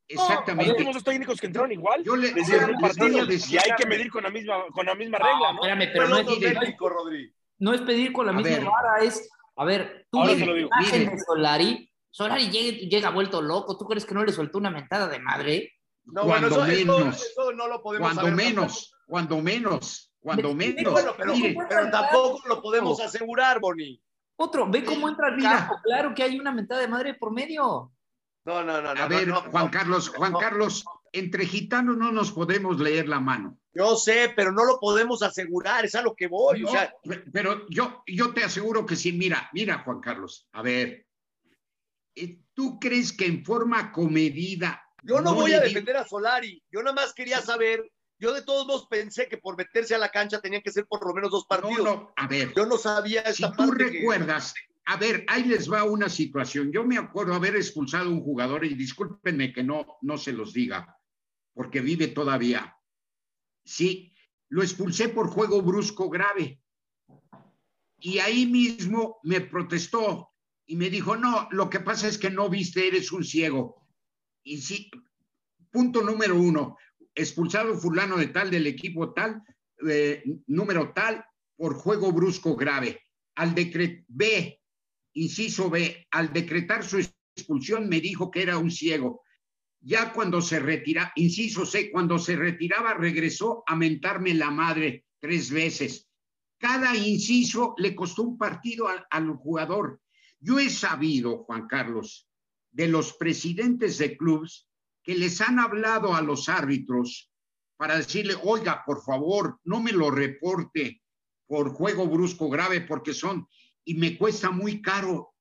[0.08, 0.72] Exactamente.
[0.72, 2.04] No, los últimos técnicos que entraron igual.
[2.04, 5.18] Yo le, dieron un partido y hay que medir con la misma, con la misma
[5.18, 5.60] regla, ¿no?
[5.62, 7.34] Espérame, pero no, es, México, Rodri.
[7.60, 10.70] no es pedir con la a misma ver, vara, es, a ver, tú Ahora digo.
[10.92, 13.78] de Solari, Solari llega, llega, vuelto loco.
[13.78, 15.75] ¿Tú crees que no le soltó una mentada de madre?
[16.06, 20.14] No, cuando bueno, eso, menos, eso, eso no lo podemos cuando saber menos, cuando menos,
[20.20, 20.78] cuando menos.
[20.78, 24.00] Sí, bueno, pero, Mire, pero, tampoco lo podemos asegurar, Boni.
[24.38, 25.76] Otro, ve cómo entra el campo.
[25.84, 27.92] Claro que hay una mentada de madre por medio.
[28.46, 28.90] No, no, no.
[28.90, 33.20] A no, ver, no, Juan Carlos, Juan Carlos, entre gitanos no nos podemos leer la
[33.20, 33.58] mano.
[33.74, 36.62] Yo sé, pero no lo podemos asegurar, es a lo que voy.
[36.62, 36.94] No, o sea,
[37.34, 41.08] pero yo, yo te aseguro que sí, mira, mira, Juan Carlos, a ver,
[42.16, 44.85] eh, ¿tú crees que en forma comedida...
[45.06, 48.42] Yo no, no voy a defender a Solari, yo nada más quería saber, yo de
[48.42, 51.30] todos modos pensé que por meterse a la cancha tenían que ser por lo menos
[51.30, 51.78] dos partidos.
[51.78, 52.54] No, no, a ver.
[52.56, 54.62] Yo no sabía esta si tú recuerdas, que...
[54.86, 56.72] a ver, ahí les va una situación.
[56.72, 60.54] Yo me acuerdo haber expulsado a un jugador y discúlpenme que no, no se los
[60.54, 60.98] diga,
[61.54, 62.76] porque vive todavía.
[63.64, 64.12] Sí,
[64.50, 66.60] lo expulsé por juego brusco grave.
[68.00, 70.32] Y ahí mismo me protestó
[70.66, 73.85] y me dijo, no, lo que pasa es que no viste, eres un ciego.
[74.46, 74.92] Y sí,
[75.72, 76.78] punto número uno,
[77.16, 79.42] expulsado fulano de tal del equipo tal,
[79.90, 81.26] eh, número tal,
[81.58, 83.02] por juego brusco grave.
[83.36, 84.62] Al decretar, B,
[85.14, 87.00] inciso B, al decretar su
[87.36, 89.24] expulsión me dijo que era un ciego.
[89.82, 95.50] Ya cuando se retira, inciso C, cuando se retiraba regresó a mentarme la madre tres
[95.50, 96.08] veces.
[96.60, 100.02] Cada inciso le costó un partido al, al jugador.
[100.40, 102.30] Yo he sabido, Juan Carlos,
[102.76, 104.68] de los presidentes de clubes
[105.02, 107.32] que les han hablado a los árbitros
[107.78, 111.02] para decirle, oiga, por favor, no me lo reporte
[111.48, 113.48] por juego brusco grave porque son,
[113.86, 115.34] y me cuesta muy caro.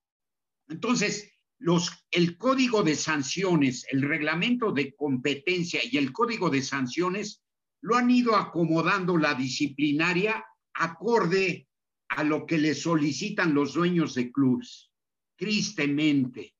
[0.68, 7.42] Entonces, los, el código de sanciones, el reglamento de competencia y el código de sanciones
[7.80, 11.68] lo han ido acomodando la disciplinaria acorde
[12.10, 14.92] a lo que le solicitan los dueños de clubes,
[15.36, 16.53] tristemente.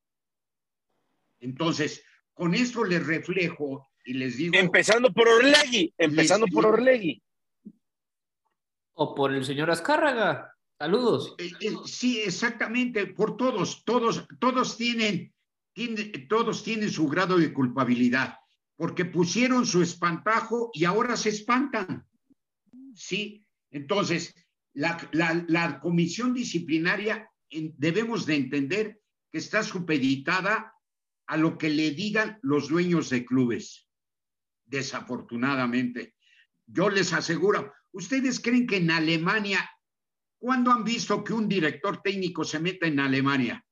[1.45, 4.55] Entonces, con esto les reflejo y les digo...
[4.57, 7.23] Empezando por Orlegui, empezando por Orlegui.
[8.95, 10.57] O por el señor Azcárraga.
[10.79, 11.35] Saludos.
[11.39, 15.35] Eh, eh, sí, exactamente, por todos, todos, todos tienen,
[15.75, 18.39] tienen, todos tienen su grado de culpabilidad,
[18.77, 22.07] porque pusieron su espantajo y ahora se espantan.
[22.95, 24.35] Sí, entonces,
[24.73, 30.74] la, la, la comisión disciplinaria debemos de entender que está supeditada
[31.27, 33.89] a lo que le digan los dueños de clubes.
[34.65, 36.15] Desafortunadamente.
[36.67, 39.71] Yo les aseguro, ¿ustedes creen que en Alemania,
[40.39, 43.65] cuándo han visto que un director técnico se meta en Alemania?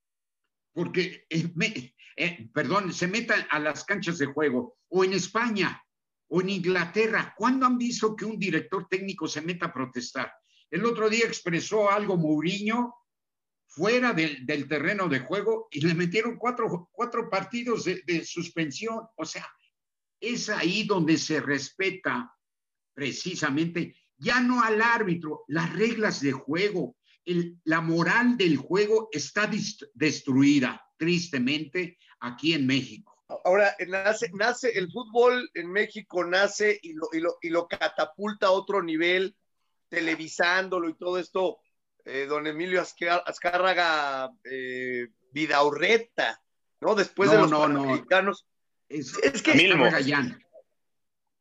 [0.72, 5.82] Porque, eh, eh, perdón, se meta a las canchas de juego, o en España,
[6.28, 10.32] o en Inglaterra, ¿cuándo han visto que un director técnico se meta a protestar?
[10.70, 12.94] El otro día expresó algo Mourinho
[13.74, 19.00] fuera del, del, terreno de juego y le metieron cuatro, cuatro partidos de, de, suspensión.
[19.16, 19.46] O sea,
[20.20, 22.36] es ahí donde se respeta
[22.94, 29.50] precisamente ya no al árbitro, las reglas de juego, el, la moral del juego está
[29.94, 33.12] destruida, tristemente, aquí en México.
[33.44, 38.48] Ahora, nace, nace el fútbol en México, nace y lo, y lo, y lo catapulta
[38.48, 39.34] a otro nivel,
[39.88, 41.58] televisándolo y todo esto
[42.04, 46.40] eh, don Emilio Azcárraga eh, Vidaurreta,
[46.80, 46.94] ¿no?
[46.94, 48.46] Después no, de los no, panamericanos.
[48.46, 48.96] No.
[48.96, 49.54] Es, es, que.
[49.54, 49.86] Mismo.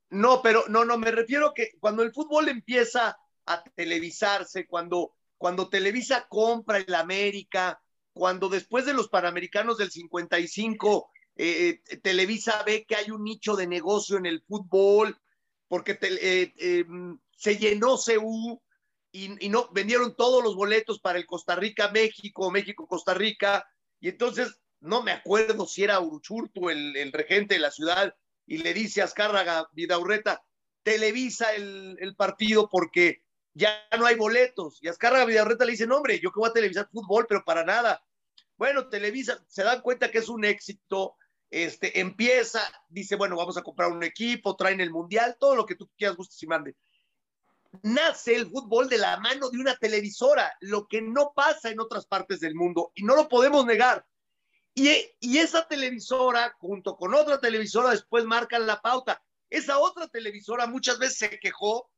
[0.09, 5.69] No, pero no, no, me refiero que cuando el fútbol empieza a televisarse, cuando, cuando
[5.69, 7.81] Televisa compra el América,
[8.13, 13.67] cuando después de los Panamericanos del 55, eh, Televisa ve que hay un nicho de
[13.67, 15.17] negocio en el fútbol,
[15.67, 16.85] porque te, eh, eh,
[17.37, 18.61] se llenó CU,
[19.11, 23.67] y, no vendieron todos los boletos para el Costa Rica México, México Costa Rica,
[23.99, 28.57] y entonces no me acuerdo si era Uruchurtu el, el regente de la ciudad, y
[28.57, 30.43] le dice a Azcárraga Vidaurreta,
[30.83, 34.79] televisa el, el, partido porque ya no hay boletos.
[34.81, 37.63] Y Azcárraga Vidaurreta le dice, no, hombre, yo que voy a televisar fútbol, pero para
[37.63, 38.03] nada.
[38.57, 41.15] Bueno, televisa, se dan cuenta que es un éxito,
[41.49, 45.75] este, empieza, dice, bueno, vamos a comprar un equipo, traen el mundial, todo lo que
[45.75, 46.75] tú quieras, gustes y mande
[47.83, 52.05] nace el fútbol de la mano de una televisora, lo que no pasa en otras
[52.05, 54.05] partes del mundo y no lo podemos negar.
[54.73, 59.21] Y, y, esa televisora, junto con otra televisora, después marcan la pauta.
[59.49, 61.89] Esa otra televisora muchas veces se quejó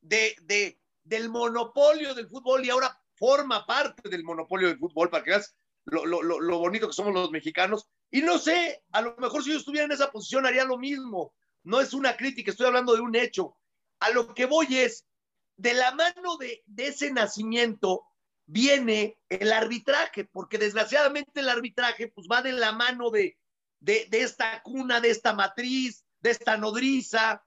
[0.00, 5.22] de, de, del monopolio del fútbol y ahora forma parte del monopolio del fútbol, para
[5.22, 5.54] que veas
[5.84, 7.86] lo, lo, lo bonito que somos los mexicanos.
[8.10, 11.34] Y no sé, a lo mejor si yo estuviera en esa posición haría lo mismo.
[11.64, 13.56] No es una crítica, estoy hablando de un hecho.
[14.00, 15.06] A lo que voy es,
[15.56, 18.06] de la mano de, ese nacimiento
[18.46, 23.38] viene el arbitraje, porque desgraciadamente el arbitraje pues va de la mano de,
[23.80, 27.44] de, esta cuna, de esta matriz, de esta nodriza,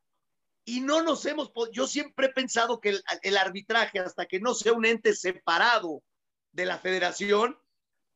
[0.64, 4.56] y no nos hemos, yo siempre he pensado que el, el, arbitraje, hasta que no
[4.56, 6.02] sea un ente separado
[6.52, 7.60] de la federación,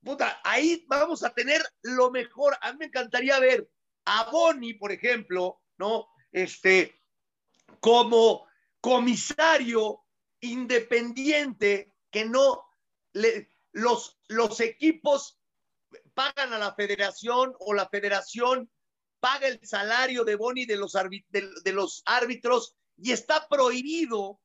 [0.04, 2.58] puta, ahí vamos a tener lo mejor.
[2.62, 3.70] A mí me encantaría ver
[4.06, 6.08] a Boni, por ejemplo, ¿no?
[6.32, 7.00] Este,
[7.80, 8.49] como
[8.82, 10.02] comisario
[10.42, 12.64] independiente que no
[13.14, 15.40] le, los, los equipos
[16.14, 18.70] pagan a la federación o la federación
[19.20, 24.40] paga el salario de Boni de los, de, los árbitros y está prohibido,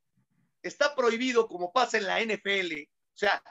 [0.63, 2.73] está prohibido como pasa en la NFL.
[2.83, 3.43] O sea,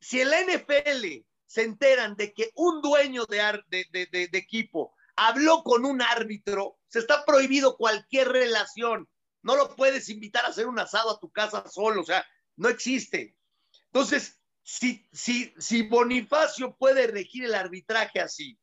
[0.00, 4.94] si en la NFL se enteran de que un dueño de, de, de, de, equipo
[5.16, 9.08] habló con un árbitro, se está prohibido cualquier relación
[9.44, 12.26] no lo puedes invitar a hacer un asado a tu casa solo, o sea,
[12.56, 13.36] no existe.
[13.86, 18.58] Entonces, si, si, si Bonifacio puede regir el arbitraje así,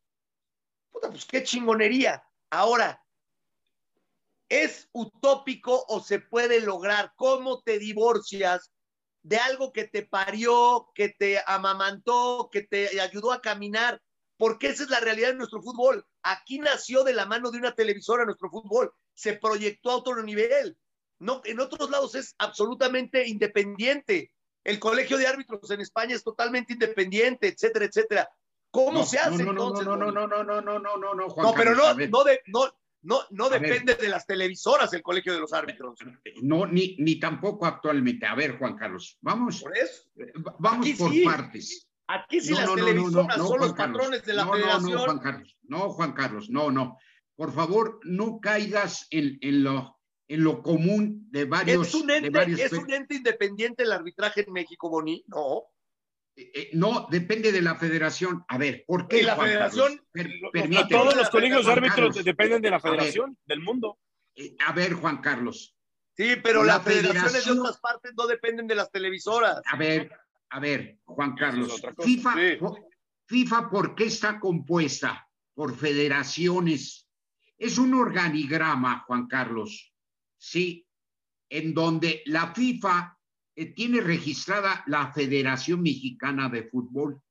[0.90, 2.24] puta, pues qué chingonería.
[2.50, 3.00] Ahora,
[4.48, 7.12] ¿es utópico o se puede lograr?
[7.14, 8.72] ¿Cómo te divorcias
[9.22, 14.02] de algo que te parió, que te amamantó, que te ayudó a caminar?
[14.36, 16.04] Porque esa es la realidad de nuestro fútbol.
[16.24, 20.76] Aquí nació de la mano de una televisora nuestro fútbol, se proyectó a otro nivel.
[21.18, 24.32] No, en otros lados es absolutamente independiente.
[24.64, 28.28] El colegio de árbitros en España es totalmente independiente, etcétera, etcétera.
[28.70, 29.86] ¿Cómo se hace no, no, entonces?
[29.86, 32.24] No, no, no, no, no, no, no, no, no, Juan No, pero Carlos, no, no,
[32.24, 35.98] de- no, no, no depende de las televisoras el colegio de los árbitros.
[36.42, 38.24] No, ni, ni tampoco actualmente.
[38.26, 40.04] A ver, Juan Carlos, vamos, Por eso,
[40.46, 41.22] va- vamos Aquí por sí.
[41.24, 41.88] partes.
[42.06, 43.98] aquí sí No, las no, no, no, no, televisoras no, son los Carlos.
[43.98, 44.90] patrones de la no, no, federación.
[44.92, 46.98] No, Juan Carlos, no, Juan Carlos, no, no.
[47.36, 51.88] Por favor, no caigas en, en lo, en lo común de varios.
[51.88, 55.24] ¿Es un, de ente, varios ¿Es un ente independiente el arbitraje en México, Boni?
[55.28, 55.64] No.
[56.36, 58.44] Eh, eh, no, depende de la federación.
[58.48, 59.20] A ver, ¿por qué?
[59.20, 60.06] Y la Juan federación?
[60.12, 60.88] Per- permíteme.
[60.90, 62.24] Todos la los colegios de Juan árbitros Carlos.
[62.24, 62.92] dependen de la ver.
[62.92, 63.98] federación del mundo.
[64.34, 65.76] Eh, a ver, Juan Carlos.
[66.16, 69.60] Sí, pero La las federaciones de federación- otras partes no dependen de las televisoras.
[69.66, 70.10] A ver,
[70.50, 71.82] a ver, Juan es Carlos.
[71.98, 72.58] FIFA, Sí.
[73.26, 75.26] FIFA, ¿por qué está compuesta?
[75.54, 77.01] Por federaciones.
[77.62, 79.94] Es un organigrama, Juan Carlos,
[80.36, 80.84] sí,
[81.48, 83.16] en donde la FIFA
[83.54, 87.22] eh, tiene registrada la Federación Mexicana de Fútbol.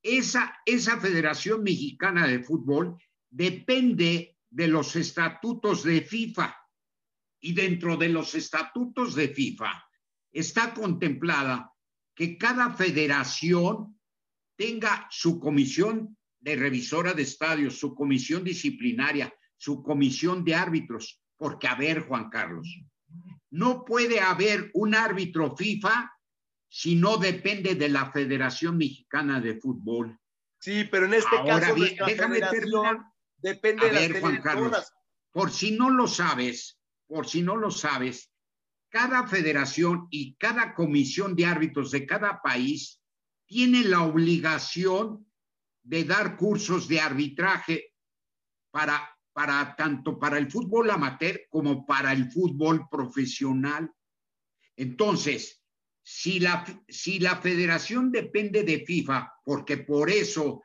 [0.00, 2.96] Esa, esa Federación Mexicana de Fútbol
[3.28, 6.56] depende de los estatutos de FIFA.
[7.40, 9.72] Y dentro de los estatutos de FIFA
[10.30, 11.74] está contemplada
[12.14, 13.98] que cada federación
[14.54, 21.20] tenga su comisión de revisora de estadios, su comisión disciplinaria, su comisión de árbitros.
[21.36, 22.68] Porque, a ver, Juan Carlos,
[23.50, 26.12] no puede haber un árbitro FIFA
[26.68, 30.18] si no depende de la Federación Mexicana de Fútbol.
[30.60, 33.00] Sí, pero en este Ahora caso bien, déjame terminar.
[33.36, 34.92] depende A de las ver, Juan Carlos.
[35.32, 38.30] Por si no lo sabes, por si no lo sabes,
[38.88, 43.00] cada federación y cada comisión de árbitros de cada país
[43.46, 45.26] tiene la obligación
[45.82, 47.94] de dar cursos de arbitraje
[48.70, 53.92] para, para tanto para el fútbol amateur como para el fútbol profesional.
[54.76, 55.62] Entonces,
[56.02, 60.62] si la, si la federación depende de FIFA, porque por eso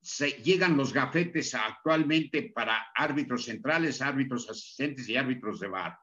[0.00, 5.98] se llegan los gafetes actualmente para árbitros centrales, árbitros asistentes y árbitros de VAR,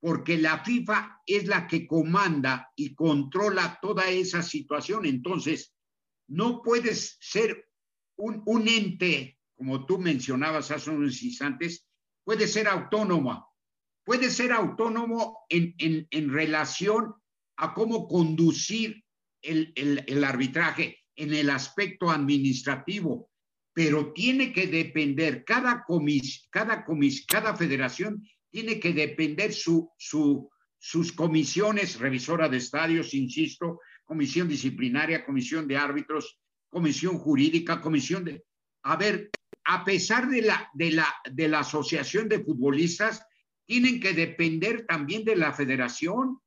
[0.00, 5.06] porque la FIFA es la que comanda y controla toda esa situación.
[5.06, 5.74] Entonces,
[6.28, 7.68] no puedes ser
[8.22, 11.86] un, ente, como tú mencionabas hace unos instantes,
[12.24, 13.46] puede ser autónoma,
[14.04, 17.14] puede ser autónomo en, en, en relación
[17.56, 19.04] a cómo conducir
[19.42, 23.28] el, el, el arbitraje en el aspecto administrativo,
[23.74, 30.48] pero tiene que depender, cada comis, cada comis, cada federación tiene que depender su, su,
[30.78, 36.38] sus comisiones, revisora de estadios, insisto, comisión disciplinaria, comisión de árbitros,
[36.72, 38.44] comisión jurídica, comisión de...
[38.84, 39.30] A ver,
[39.64, 43.24] a pesar de la, de la, de la asociación de futbolistas,
[43.66, 46.40] tienen que depender también de la federación.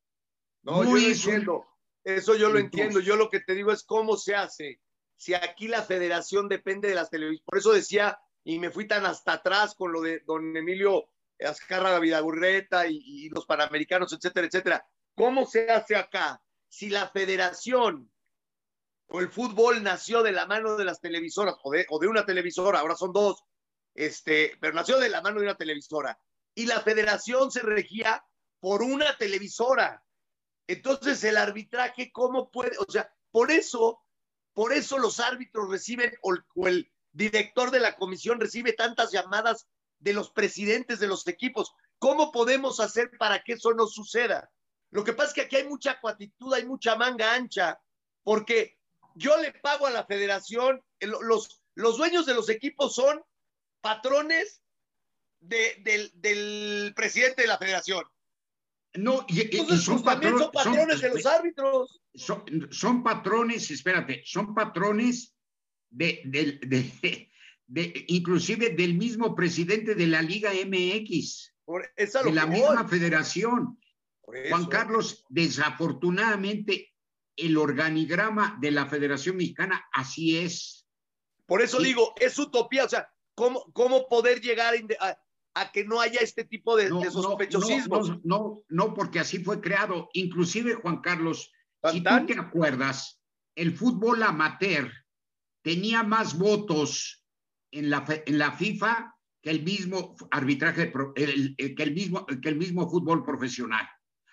[0.64, 1.66] No, No yo lo es un- entiendo.
[2.04, 3.00] Eso yo lo Entonces- entiendo.
[3.00, 4.80] Yo lo que te digo es cómo se hace.
[5.16, 7.44] Si aquí la federación depende de las televisiones.
[7.46, 11.08] Por eso decía, y me fui tan hasta atrás con lo de don Emilio
[11.40, 14.86] Azcárraga Vidagurreta y, y los panamericanos, etcétera, etcétera.
[15.14, 16.42] ¿Cómo se hace acá?
[16.68, 18.10] Si la federación
[19.08, 22.26] o el fútbol nació de la mano de las televisoras o de, o de una
[22.26, 23.42] televisora, ahora son dos,
[23.94, 26.18] este, pero nació de la mano de una televisora.
[26.54, 28.24] Y la federación se regía
[28.60, 30.02] por una televisora.
[30.66, 32.72] Entonces, el arbitraje, ¿cómo puede?
[32.78, 34.02] O sea, por eso,
[34.54, 39.68] por eso los árbitros reciben, o, o el director de la comisión recibe tantas llamadas
[39.98, 41.72] de los presidentes de los equipos.
[41.98, 44.50] ¿Cómo podemos hacer para que eso no suceda?
[44.90, 47.80] Lo que pasa es que aquí hay mucha cuatitud, hay mucha manga ancha,
[48.22, 48.78] porque
[49.16, 53.20] yo le pago a la federación, el- los, los dueños de los equipos son
[53.80, 54.62] patrones
[55.40, 58.04] de- del, del presidente de la federación.
[58.94, 62.00] No, y, Entonces, son, pues, también patro- son patrones de los árbitros.
[62.14, 65.34] son, son patrones, espérate, son patrones
[65.90, 66.58] de, de-
[67.66, 73.78] de- inclusive del mismo presidente de la Liga MX, Por, de la misma federación.
[74.22, 76.92] Juan Carlos, desafortunadamente,
[77.36, 80.86] el organigrama de la Federación Mexicana así es.
[81.46, 81.86] Por eso Sí.
[81.86, 82.84] digo, es utopía.
[82.84, 84.74] O sea, ¿cómo, cómo poder llegar
[85.54, 88.08] a, que no haya este tipo de, No, de sospechosismos.
[88.08, 90.08] no, no, no, porque así fue creado.
[90.12, 91.50] Inclusive, Juan Carlos,
[91.92, 93.20] si tú te acuerdas,
[93.54, 94.90] el fútbol amateur
[95.62, 97.24] tenía más votos
[97.70, 102.26] en la, en la FIFA que el mismo arbitraje, pro- el- el- que, el mismo,
[102.26, 103.88] que el mismo fútbol profesional.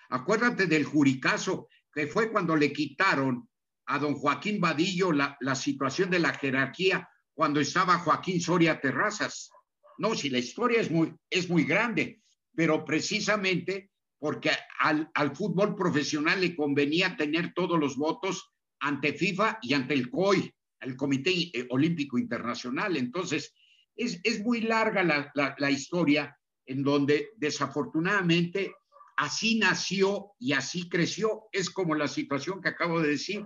[0.10, 3.48] Acuérdate del juricazo, que fue cuando le quitaron
[3.86, 9.50] a don Joaquín Vadillo la, la situación de la jerarquía cuando estaba Joaquín Soria Terrazas.
[9.98, 12.22] No, si la historia es muy, es muy grande,
[12.56, 19.60] pero precisamente porque al, al fútbol profesional le convenía tener todos los votos ante FIFA
[19.62, 22.96] y ante el COI, el Comité eh, Olímpico Internacional.
[22.96, 23.54] Entonces,
[23.96, 28.74] es, es muy larga la, la, la historia en donde desafortunadamente
[29.18, 31.43] así nació y así creció.
[31.51, 33.45] Es como la situación que acabo de decir.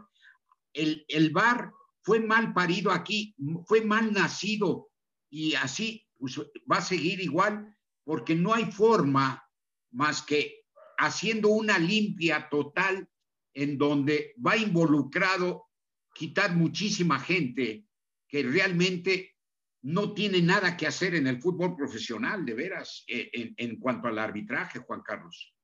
[0.74, 1.72] El, el VAR
[2.08, 4.90] fue mal parido aquí, fue mal nacido
[5.30, 6.40] y así pues,
[6.72, 9.44] va a seguir igual porque no hay forma
[9.92, 10.64] más que
[10.98, 13.10] haciendo una limpia total
[13.54, 15.66] en donde va involucrado
[16.14, 17.86] quitar muchísima gente
[18.28, 19.36] que realmente
[19.82, 24.20] no tiene nada que hacer en el fútbol profesional, de veras, eh, en cuanto al
[24.20, 25.57] arbitraje, Juan Carlos.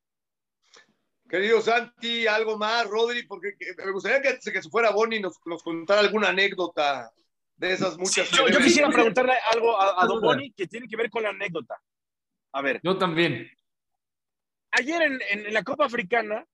[1.33, 4.91] Querido Santi, algo más, Rodri, porque que- me gustaría que antes de que se fuera
[4.91, 7.11] Bonnie nos, nos contara alguna anécdota
[7.55, 8.27] de esas muchas.
[8.27, 11.23] Sí, yo, yo quisiera preguntarle algo a, a Don Boni que tiene que ver con
[11.23, 11.81] la anécdota.
[12.51, 13.49] A ver, Yo también.
[14.73, 16.45] ayer en, en- en la Copa Africana,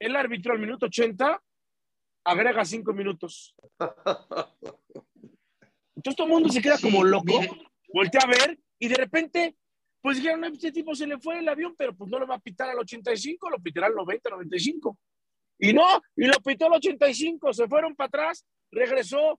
[0.00, 1.40] el árbitro al minuto 80
[2.24, 3.54] agrega cinco minutos.
[5.94, 7.40] Entonces todo el mundo se queda como loco,
[7.94, 9.56] voltea a ver y de repente,
[10.02, 12.36] pues dijeron, "No, este tipo se le fue el avión, pero pues no lo va
[12.36, 14.98] a pitar al 85, lo pitará al 90, 95.
[15.58, 19.38] Y no, y lo pitó al 85, se fueron para atrás, regresó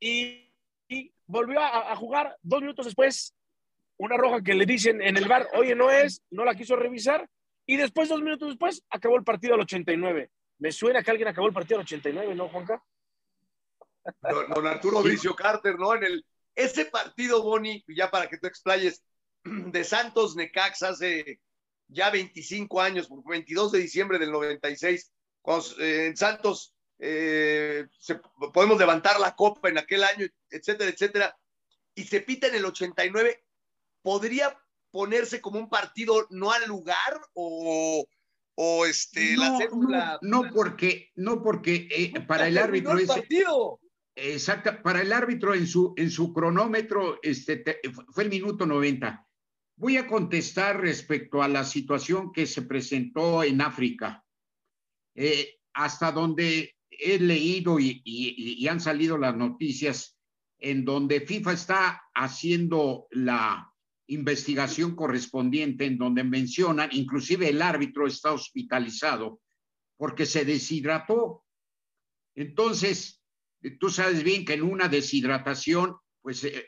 [0.00, 0.50] y,
[0.88, 3.34] y volvió a, a jugar dos minutos después.
[3.98, 7.28] Una roja que le dicen en el bar, oye, no es, no la quiso revisar.
[7.66, 10.30] Y después, dos minutos después, acabó el partido al 89.
[10.58, 12.82] Me suena que alguien acabó el partido al 89, ¿no, Juanca?
[14.22, 15.94] Don, don Arturo Bricio Carter, ¿no?
[15.94, 19.04] En el, ese partido, Boni, ya para que tú explayes,
[19.44, 21.40] de Santos Necaxa hace
[21.88, 25.12] ya 25 años, 22 de diciembre del 96,
[25.42, 28.20] cuando eh, en Santos eh, se-
[28.52, 31.36] podemos levantar la copa en aquel año, etcétera, etcétera,
[31.94, 33.42] y se pita en el 89,
[34.02, 34.56] ¿podría
[34.90, 38.06] ponerse como un partido no al lugar o,
[38.54, 40.18] o este, la No, cédula?
[40.22, 43.80] no, no porque, no porque eh, para el árbitro el partido.
[44.14, 47.80] Exacto, para el árbitro en su, en su cronómetro este, te-
[48.12, 49.26] fue el minuto 90.
[49.80, 54.22] Voy a contestar respecto a la situación que se presentó en África.
[55.14, 60.18] Eh, hasta donde he leído y, y- y han salido las noticias
[60.58, 63.72] en donde FIFA está haciendo la
[64.08, 69.40] investigación correspondiente, en donde mencionan, inclusive el árbitro está hospitalizado
[69.96, 71.46] porque se deshidrató.
[72.34, 73.22] Entonces,
[73.78, 76.66] tú sabes bien que en una deshidratación, pues eh,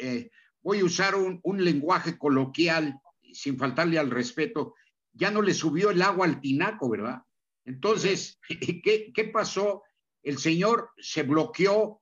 [0.00, 0.30] eh,
[0.64, 2.98] voy a usar un, un lenguaje coloquial,
[3.32, 4.74] sin faltarle al respeto,
[5.12, 7.22] ya no le subió el agua al tinaco, ¿verdad?
[7.64, 8.40] Entonces,
[8.82, 9.82] ¿qué, qué pasó?
[10.22, 12.00] El señor se bloqueó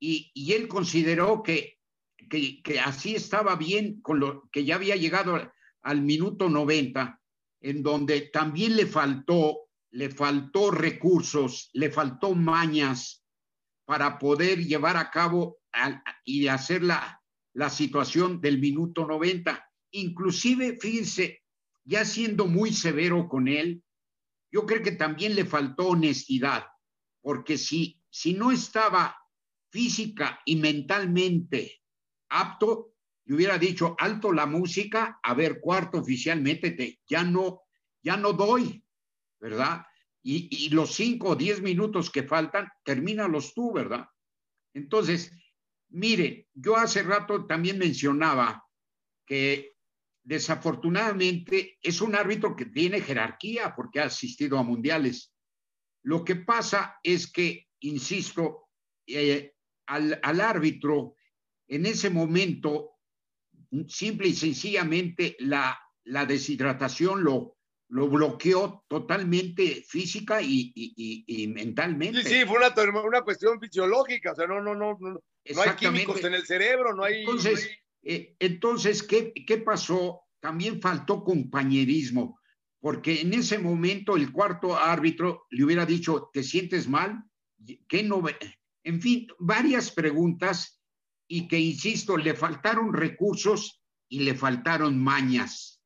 [0.00, 1.78] y, y él consideró que,
[2.30, 5.52] que, que así estaba bien con lo que ya había llegado
[5.82, 7.20] al minuto 90,
[7.60, 13.22] en donde también le faltó, le faltó recursos, le faltó mañas
[13.84, 17.17] para poder llevar a cabo al- y hacer la,
[17.58, 19.68] la situación del minuto 90.
[19.90, 21.42] Inclusive, fíjense,
[21.82, 23.82] ya siendo muy severo con él,
[24.52, 26.66] yo creo que también le faltó honestidad,
[27.20, 29.16] porque si, si no estaba
[29.70, 31.82] física y mentalmente
[32.28, 32.94] apto,
[33.26, 37.62] y hubiera dicho alto la música, a ver, cuarto oficialmente, te, ya no,
[38.04, 38.84] ya no doy,
[39.40, 39.84] ¿verdad?
[40.22, 44.06] Y, y los cinco o diez minutos que faltan, termínalos tú, ¿verdad?
[44.74, 45.32] Entonces,
[45.90, 48.64] mire, yo hace rato también mencionaba
[49.26, 49.74] que
[50.22, 55.32] desafortunadamente es un árbitro que tiene jerarquía porque ha asistido a mundiales.
[56.02, 58.68] Lo que pasa es que, insisto,
[59.06, 59.54] eh,
[59.86, 61.14] al, al árbitro
[61.68, 62.92] en ese momento,
[63.88, 67.56] simple y sencillamente, la, la deshidratación lo,
[67.90, 72.22] lo bloqueó totalmente física y, y- y- y mentalmente.
[72.22, 75.20] Sí, sí, fue una, una cuestión fisiológica, o sea, no, no, no, no,
[75.54, 77.20] no hay químicos en el cerebro, no hay...
[77.20, 80.22] Entonces, no hay- eh, entonces ¿qué, ¿qué pasó?
[80.40, 82.38] También faltó compañerismo,
[82.80, 87.24] porque en ese momento el cuarto árbitro le hubiera dicho, ¿te sientes mal?
[87.88, 88.22] ¿Qué no?
[88.22, 88.38] ve-?"
[88.84, 90.80] En fin, varias preguntas
[91.26, 95.82] y que, insisto, le faltaron recursos y le faltaron mañas.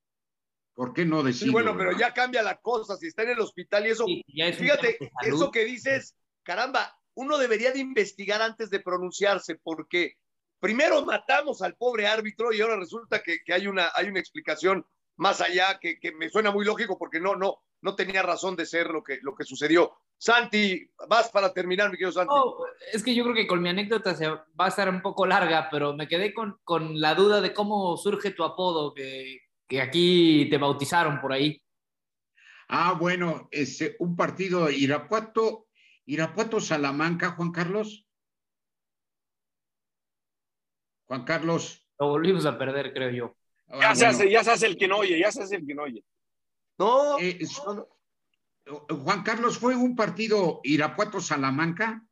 [0.74, 1.46] ¿Por qué no decirlo?
[1.46, 2.00] Sí, bueno, pero verdad?
[2.00, 2.96] ya cambia la cosa.
[2.96, 6.94] Si está en el hospital y eso, Sí, ya es fíjate, eso que dices, caramba,
[7.14, 10.16] uno debería de investigar antes de pronunciarse, porque
[10.60, 14.86] primero matamos al pobre árbitro y ahora resulta que, que hay, una, hay una explicación
[15.16, 18.66] más allá que, que me suena muy lógico porque no, no, no tenía razón de
[18.66, 19.92] ser lo que, lo que sucedió.
[20.16, 22.32] Santi, vas para terminar, mi querido Santi.
[22.32, 22.54] No,
[22.92, 25.68] es que yo creo que con mi anécdota se va a estar un poco larga,
[25.68, 30.46] pero me quedé con, con la duda de cómo surge tu apodo, que, que aquí
[30.48, 31.60] te bautizaron por ahí.
[32.68, 35.66] Ah, bueno, este, un partido Irapuato,
[36.06, 38.06] Irapuato Salamanca, Juan Carlos.
[41.06, 41.86] Juan Carlos.
[41.98, 43.36] Lo volvimos a perder, creo yo.
[43.68, 45.66] ah, Ya, se hace, ya se hace el que no oye, ya se hace el
[45.66, 46.04] que no oye.
[46.78, 47.88] No, eh, es- no, no.
[49.02, 52.06] Juan Carlos, ¿fue un partido Irapuato Salamanca?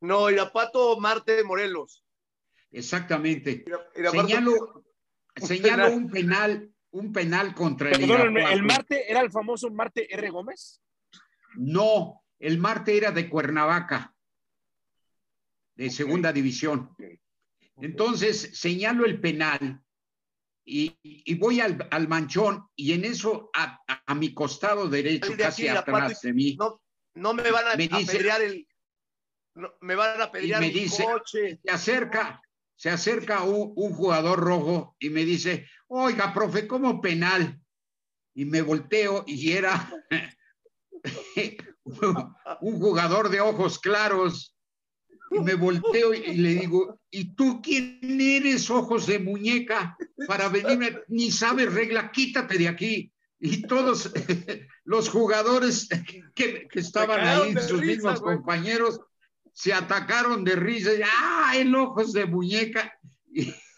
[0.00, 2.04] no, Irapato, Marte, Morelos.
[2.72, 3.64] Exactamente.
[4.10, 4.84] Señalo, un
[5.36, 5.92] señalo penal.
[5.94, 8.48] un penal, un penal contra el Irapuato.
[8.52, 10.30] ¿el Marte era el famoso Marte R.
[10.30, 10.82] Gómez?
[11.54, 14.14] No, el Marte era de Cuernavaca,
[15.76, 16.94] de segunda división.
[17.80, 19.80] Entonces señalo el penal
[20.64, 25.30] y, y voy al, al manchón y en eso a, a- a mi costado derecho,
[25.30, 26.80] de casi atrás de mí, No,
[27.14, 28.66] no me van a Me dice- el.
[29.54, 31.60] no, me van a apedrear me dice- coche.
[31.64, 32.42] se acerca,
[32.76, 37.60] se acerca un, un jugador rojo y me dice, oiga, profe, ¿cómo penal?
[38.34, 39.90] Y me volteo y era
[42.60, 44.54] un jugador de ojos claros.
[45.30, 49.96] Y me volteo y le digo, ¿y tú quién eres, ojos de muñeca?
[50.26, 53.10] Para venirme, ni sabes regla, quítate de aquí.
[53.40, 54.12] Y todos
[54.84, 55.88] los jugadores
[56.34, 58.36] que, que estaban ahí, sus risa, mismos güey.
[58.36, 59.00] compañeros,
[59.52, 60.92] se atacaron de risa.
[60.92, 62.92] y, ¡Ah, el ojos de muñeca!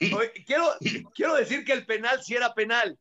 [0.01, 0.67] Oye, quiero,
[1.15, 2.99] quiero decir que el penal sí era penal,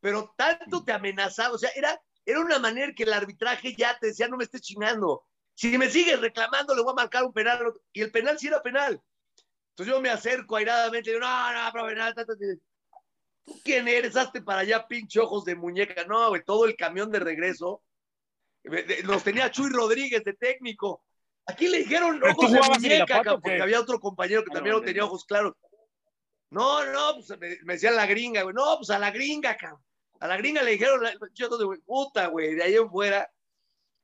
[0.00, 4.08] pero tanto te amenazaba, o sea, era, era una manera que el arbitraje ya te
[4.08, 5.24] decía, no me estés chingando.
[5.54, 7.72] Si me sigues reclamando, le voy a marcar un penal.
[7.90, 9.00] Y el penal sí era penal.
[9.70, 12.14] Entonces yo me acerco airadamente y digo, no, no, pero penal.
[12.14, 12.44] ta, ta, ta".
[13.46, 14.14] ¿Tú quién eres?
[14.14, 16.04] Hazte para allá, pinche ojos de muñeca.
[16.04, 17.82] No, güey, todo el camión de regreso.
[19.04, 21.02] Nos tenía Chuy Rodríguez de técnico.
[21.46, 23.48] Aquí le dijeron ¿Pero tú ojos de muñeca, Irapuato cabrón, o qué?
[23.48, 25.54] porque había otro compañero que Ah, también no tenía ojos claros.
[26.50, 28.54] No, no, pues me, me decían la gringa, güey.
[28.54, 29.82] No, pues a la gringa, cabrón.
[30.20, 31.00] A la gringa le dijeron,
[31.34, 33.30] yo, güey, puta, güey, de ahí en fuera,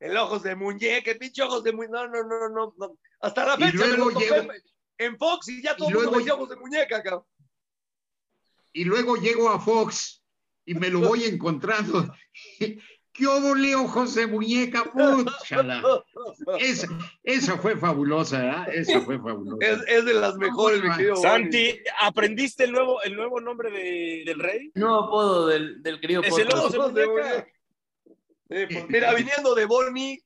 [0.01, 2.07] el ojos de muñeca, el pinche ojos de muñeca.
[2.07, 2.99] No, no, no, no, no.
[3.21, 4.53] Hasta la fecha me lo llego-
[4.99, 7.25] en Fox y ya todo el mundo ojos de muñeca, cabrón.
[8.73, 10.23] y luego llego a Fox
[10.65, 12.15] y me lo voy encontrando.
[13.15, 14.83] ¿Qué óvole, ojos de muñeca?
[14.93, 15.81] Púchala.
[16.59, 16.89] Esa,
[17.23, 18.75] esa fue fabulosa, ¿verdad?
[18.75, 19.65] Esa fue fabulosa.
[19.65, 21.15] Es, es de las mejores, mi querido.
[21.17, 24.73] Santi, ¿aprendiste el nuevo, el nuevo nombre de- del rey?
[24.75, 27.47] Nuevo apodo del, del querido Es el Ojos de muñeca.
[28.49, 30.21] pues, mira, viniendo de Bonnie,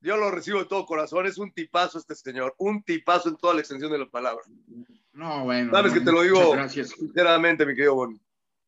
[0.00, 1.26] yo lo recibo de todo corazón.
[1.26, 4.42] Es un tipazo este señor, un tipazo en toda la extensión de la palabra.
[5.12, 5.70] No, bueno.
[5.70, 6.50] Sabes no, que te lo digo.
[6.52, 6.90] Gracias.
[6.90, 8.20] Sinceramente, mi querido Bonnie.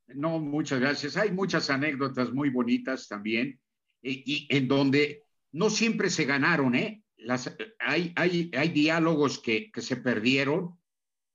[0.08, 1.16] No, muchas gracias.
[1.16, 3.60] Hay muchas anécdotas muy bonitas también
[4.02, 7.02] y, y en donde no siempre se ganaron, ¿eh?
[7.16, 10.78] Las, hay, hay, hay diálogos que, que se perdieron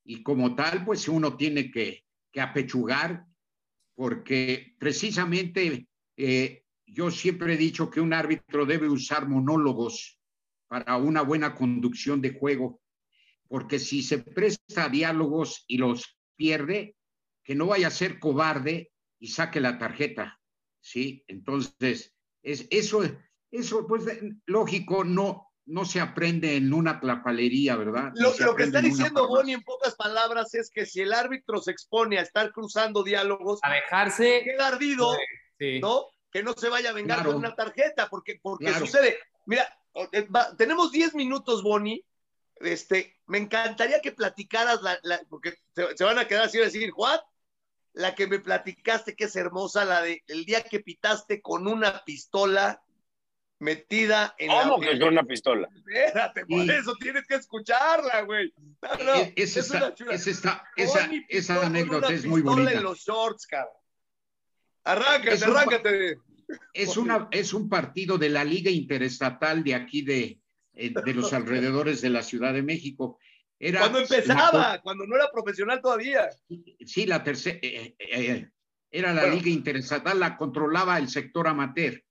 [0.05, 3.26] y como tal, pues uno tiene que, que apechugar
[3.95, 10.19] porque precisamente eh, yo siempre he dicho que un árbitro debe usar monólogos
[10.67, 12.82] para una buena conducción de juego,
[13.47, 16.95] porque si se presta a diálogos y los pierde,
[17.43, 20.39] que no vaya a ser cobarde y saque la tarjeta,
[20.79, 21.23] ¿sí?
[21.27, 23.01] Entonces, es, eso,
[23.51, 24.05] eso, pues,
[24.45, 28.11] lógico, no, no se aprende en una tlapalería, ¿verdad?
[28.15, 29.27] Lo, No se lo que aprende está diciendo.
[29.27, 33.59] Bonnie en pocas palabras es que si el árbitro se expone a estar cruzando diálogos,
[33.63, 34.41] A dejarse.
[34.43, 35.13] queda ardido,
[35.59, 35.79] Sí.
[35.79, 36.05] ¿no?
[36.31, 37.31] Que no se vaya a vengar Claro.
[37.31, 38.85] con una tarjeta, porque, porque Claro.
[38.85, 39.17] sucede.
[39.45, 39.67] Mira,
[40.11, 42.03] eh, va- tenemos 10 minutos, Bonnie.
[42.55, 46.61] Este, me encantaría que platicaras, la, la- porque se, se van a quedar así y
[46.61, 47.19] decir, Juan,
[47.93, 52.03] la que me platicaste que es hermosa, la de el día que pitaste con una
[52.03, 52.81] pistola
[53.59, 54.91] metida en ¿Cómo la...
[54.91, 55.69] que con una pistola?
[55.75, 56.69] Espérate, por Sí.
[56.71, 58.53] eso tienes que escucharla, güey.
[58.81, 60.13] No, no, esa, es una chula.
[60.15, 60.63] esa
[61.29, 62.77] esa- anécdota es muy pistola bonita.
[62.77, 63.73] en los shorts, cabrón.
[64.83, 66.17] Arráncate, Es un- arráncate.
[66.73, 70.39] Es, una, es un partido de la Liga Interestatal de aquí de,
[70.73, 73.17] eh, de los alrededores de la Ciudad de México.
[73.60, 76.30] Era Cuando la empezaba, cuando no era profesional todavía.
[76.86, 79.36] Sí, la tercera, era la Bueno.
[79.36, 82.04] Liga Interestatal, la controlaba el sector amateur.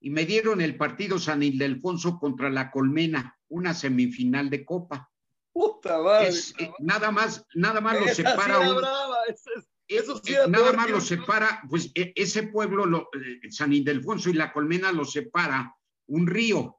[0.00, 5.10] Y me dieron el partido San Ildefonso contra la Colmena, una semifinal de Copa.
[5.52, 6.28] Puta madre.
[6.28, 10.20] Es, eh, nada más, nada más lo sí separa era un, brava, esa es- Eso
[10.22, 14.34] sí eh, nada más lo separa, pues e, ese pueblo, lo, eh, San Ildefonso y
[14.34, 15.74] La Colmena lo separa
[16.08, 16.76] un río.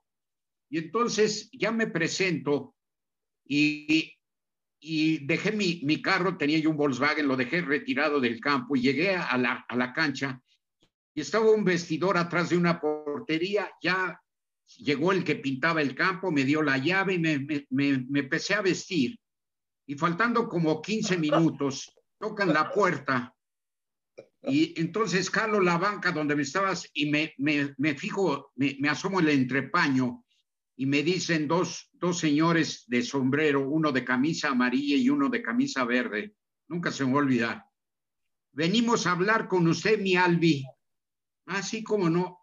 [0.69, 2.75] Y entonces ya me presento
[3.47, 4.13] y,
[4.79, 8.81] y dejé mi, mi, carro, tenía yo un Volkswagen, lo dejé retirado del campo y
[8.81, 10.41] llegué a la, a la cancha
[11.17, 14.21] y estaba un vestidor atrás de una portería, ya
[14.77, 18.53] llegó el que pintaba el campo, me dio la llave y me, me, me, empecé
[18.53, 19.17] a vestir.
[19.87, 23.33] Y faltando como 15 minutos, tocan la puerta
[24.43, 28.87] y entonces jalo la banca donde me estabas y me, me, me fijo, me, me,
[28.87, 30.23] asomo el entrepaño
[30.75, 35.41] y me dicen dos, dos señores de sombrero, uno de camisa amarilla y uno de
[35.41, 36.35] camisa verde.
[36.67, 37.65] Nunca se me va a olvidar.
[38.51, 40.65] Venimos a hablar con usted, mi Albi.
[41.45, 42.39] Así como no,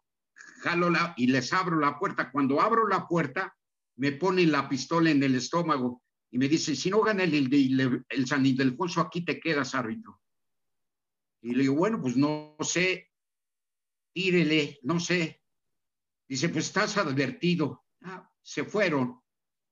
[0.63, 2.31] jalo la, y les abro la puerta.
[2.31, 3.57] Cuando abro la puerta,
[3.97, 8.05] me ponen la pistola en el estómago y me dicen, si no gana el, el,
[8.09, 10.21] el San Ildefonso, aquí te quedas, árbitro.
[11.43, 13.13] Y le digo, bueno, pues no sé,
[14.13, 15.43] tírele, no sé.
[16.27, 17.85] Dice, pues estás advertido.
[18.03, 19.21] Ah, se fueron.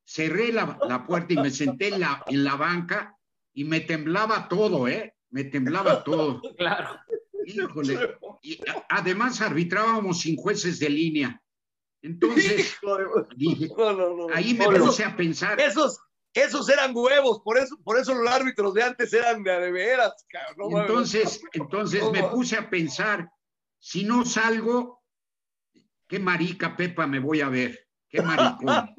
[0.04, 3.16] Cerré la, la, puerta y me senté en la, en la banca
[3.54, 5.14] y me temblaba todo, ¿eh?
[5.30, 6.40] Me temblaba todo.
[6.56, 6.98] Claro.
[7.44, 8.18] Híjole.
[8.42, 11.42] Y además arbitrábamos sin jueces de línea.
[12.02, 12.76] Entonces,
[13.36, 13.68] dije,
[14.34, 15.60] ahí me puse a pensar.
[15.60, 16.00] Esos,
[16.34, 20.12] esos eran huevos, por eso, por eso los árbitros de antes eran de, veras.
[20.56, 23.30] entonces, entonces me puse a pensar,
[23.78, 25.02] si no salgo,
[26.08, 28.90] qué marica Pepa me voy a ver, qué maricón.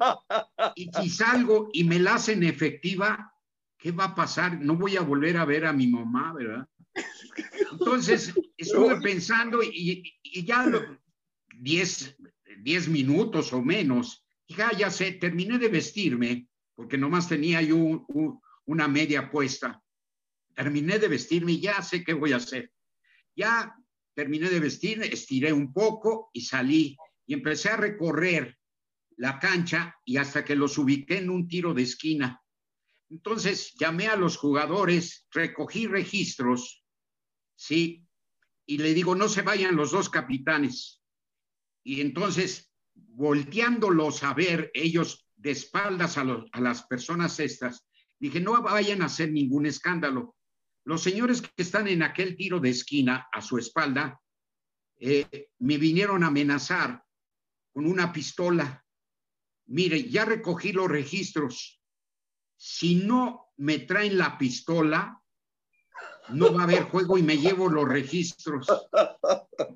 [0.74, 3.32] y si salgo y me la hacen efectiva,
[3.78, 4.60] ¿qué va a pasar?
[4.60, 6.68] No voy a volver a ver a mi mamá, ¿verdad?
[7.72, 10.12] Entonces, estuve pensando y,
[10.44, 10.66] ya
[11.56, 18.06] 10 minutos o menos, ya, ya sé, terminé de vestirme porque nomás tenía yo
[18.66, 19.80] una media puesta.
[20.54, 22.72] Terminé de vestirme y ya sé qué voy a hacer.
[23.36, 23.76] Ya
[24.14, 26.96] terminé de vestirme, estiré un poco y salí
[27.26, 28.56] y empecé a recorrer
[29.16, 32.42] la cancha y hasta que los ubiqué en un tiro de esquina.
[33.10, 36.84] Entonces llamé a los jugadores, recogí registros,
[37.54, 38.06] ¿sí?
[38.66, 41.02] Y le digo, no se vayan los dos capitanes.
[41.84, 47.86] Y entonces, volteándolos a ver, ellos de espaldas a, a las personas estas,
[48.18, 50.36] dije, no vayan a hacer ningún escándalo.
[50.84, 54.20] Los señores que están en aquel tiro de esquina a su espalda
[55.00, 57.02] eh, me vinieron a amenazar
[57.72, 58.83] con una pistola.
[59.66, 61.80] Mire, ya recogí los registros.
[62.56, 65.20] Si no me traen la pistola,
[66.30, 68.66] no va a haber juego y me llevo los registros.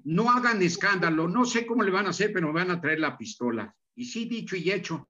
[0.05, 1.29] No hagan escándalo.
[1.29, 3.75] No sé cómo le van a hacer, pero me van a traer la pistola.
[3.95, 5.07] Y sí, dicho y hecho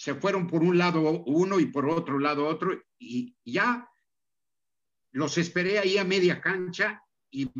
[0.00, 3.86] se fueron por un lado uno y por otro lado otro, y ya
[5.12, 7.52] los esperé ahí a media cancha y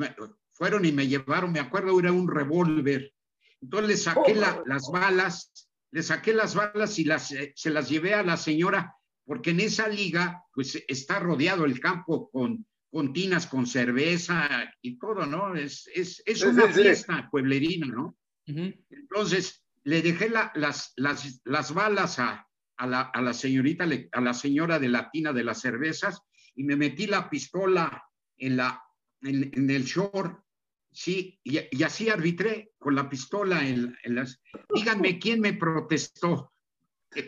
[0.48, 3.12] fueron y me llevaron, me acuerdo, era un revólver.
[3.60, 8.14] Entonces le saqué las balas, le saqué las balas y las, eh, se las llevé
[8.14, 13.46] a la señora, porque en esa liga, pues está rodeado el campo con, con tinas,
[13.46, 15.54] con cerveza y todo, ¿no?
[15.54, 18.16] Es, es, es una fiesta pueblerina, ¿no?
[18.46, 24.34] Entonces, le dejé las, las, las, balas a, a, la, a, la, señorita, a la
[24.34, 26.20] señora de la tina de las cervezas
[26.56, 28.04] y me metí la pistola
[28.36, 28.82] en, la,
[29.22, 30.42] en, en el short,
[30.92, 34.40] sí, y, y, así arbitré con la pistola en, en, las...
[34.74, 36.52] Díganme quién me protestó.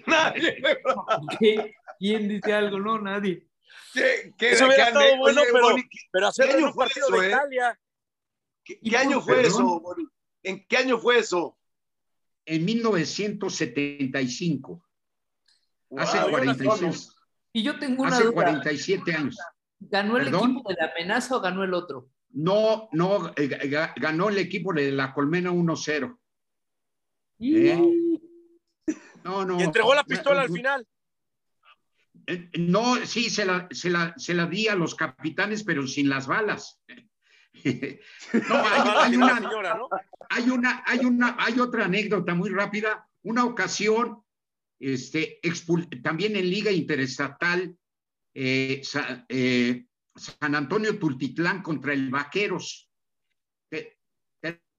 [0.06, 0.62] Nadie.
[1.98, 2.78] ¿Quién dice algo?
[2.78, 3.48] No, nadie.
[3.92, 5.68] ¿Qué, qué, Eso hubiera estado bueno, pero,
[6.10, 7.28] pero hacer un partido de eh?
[7.28, 7.80] Italia.
[8.64, 9.50] ¿Qué, qué año fue perdón?
[9.50, 9.82] eso?
[10.42, 11.58] ¿En qué año fue eso?
[12.46, 14.82] en 1975.
[15.90, 17.14] Wow, hace 46.
[17.52, 18.34] Y yo tengo una Hace duda.
[18.34, 19.38] 47 años.
[19.78, 20.52] ¿Ganó el ¿Perdón?
[20.52, 22.08] equipo de la amenaza o ganó el otro?
[22.32, 23.48] No, no, eh,
[23.96, 26.18] ganó el equipo de la Colmena 1-0.
[27.40, 27.76] ¿Eh?
[29.24, 29.60] No, no.
[29.60, 30.86] ¿Y entregó la pistola al final?
[32.26, 36.08] Eh, no, sí, se la, se, la, se la di a los capitanes, pero sin
[36.08, 36.80] las balas.
[38.48, 39.88] No, hay, hay, una, señora, ¿no?
[40.30, 43.06] hay, una, hay, una, hay otra anécdota muy rápida.
[43.22, 44.24] Una ocasión,
[44.80, 45.38] este,
[46.02, 47.76] también en Liga Interestatal,
[48.34, 48.82] eh,
[49.28, 52.90] eh, San Antonio Tultitlán contra el Vaqueros.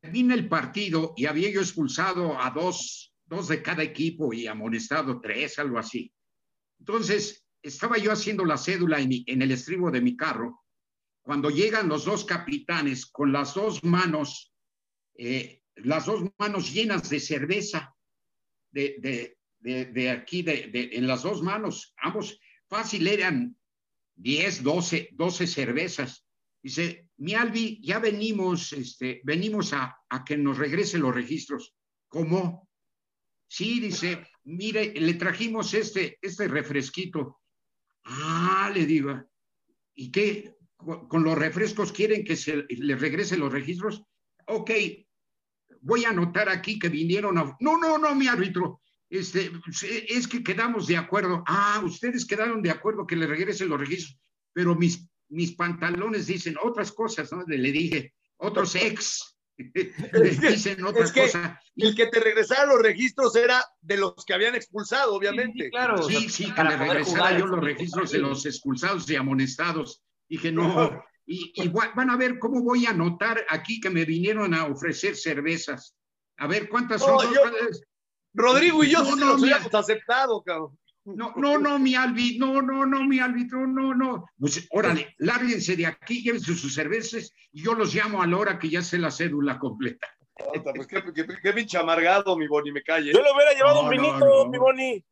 [0.02, 5.22] Termina el partido y había yo expulsado a dos, dos de cada equipo y amonestado
[5.22, 6.14] tres, algo así.
[6.80, 10.62] Entonces, estaba yo haciendo la cédula en, el estribo de mi carro
[11.22, 14.54] cuando llegan los dos capitanes con las dos manos,
[15.16, 17.96] eh, las dos manos llenas de cerveza,
[18.72, 23.56] de, de, de, de aquí, en las dos manos, ambos fácil eran
[24.16, 26.26] 10, 12, 12 cervezas.
[26.62, 31.76] Dice, mi Albi, ya venimos, este, venimos a, a que nos regrese los registros.
[32.08, 32.70] ¿Cómo?
[33.48, 37.42] Sí, dice, mire, le trajimos este, este refresquito.
[38.06, 39.24] Ah, le digo,
[39.96, 40.56] ¿y qué?
[40.76, 44.04] ¿Con los refrescos quieren que se les regrese los registros?
[44.48, 44.72] Ok,
[45.82, 47.56] voy a anotar aquí que vinieron a...
[47.60, 49.52] No, no, no, mi árbitro, este,
[50.08, 51.44] es que quedamos de acuerdo.
[51.46, 54.18] Ah, ustedes quedaron de acuerdo que le regresen los registros,
[54.54, 57.44] pero mis, mis pantalones dicen otras cosas, ¿no?
[57.46, 59.38] Le dije, otros ex.
[59.58, 61.60] dicen otras cosas.
[61.76, 65.66] El que te regresaran los registros era de los que habían expulsado, obviamente.
[65.66, 66.04] Sí, claro.
[66.04, 70.04] Sí, sí, que le regresara yo los registros de los expulsados y amonestados.
[70.28, 74.66] Dije, no, y, van a ver cómo voy a anotar aquí que me vinieron a
[74.66, 75.96] ofrecer cervezas.
[76.38, 77.20] A ver cuántas son.
[78.34, 80.78] Rodrigo y yo no, no, habíamos aceptado, cabrón.
[81.06, 84.26] No, no, no, mi Albi, no, no, no, mi árbitro, no, no.
[84.40, 88.58] Pues órale, lárguense de aquí, llévense sus cervezas y yo los llamo a la hora
[88.58, 90.08] que ya sé la cédula completa.
[90.64, 91.04] pues qué,
[91.42, 93.12] qué, pinche amargado, mi Boni, me calle.
[93.12, 95.06] Yo le hubiera llevado un vinito, mi Boni.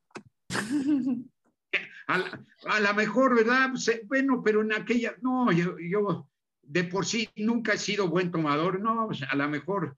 [2.08, 3.70] A, lo mejor, ¿verdad?
[3.72, 6.28] Pues, bueno, pero en aquella, no, yo, yo
[6.62, 9.96] de por sí nunca he sido buen tomador, no, pues, a lo mejor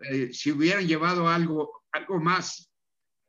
[0.00, 2.65] eh, si hubieran llevado algo, algo más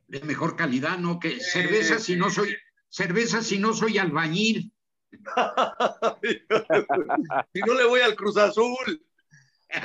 [0.08, 1.20] de mejor calidad, ¿no?
[1.20, 2.56] Que cerveza si no soy,
[2.90, 4.74] cerveza si no soy albañil.
[7.54, 9.06] si no le voy al Cruz Azul.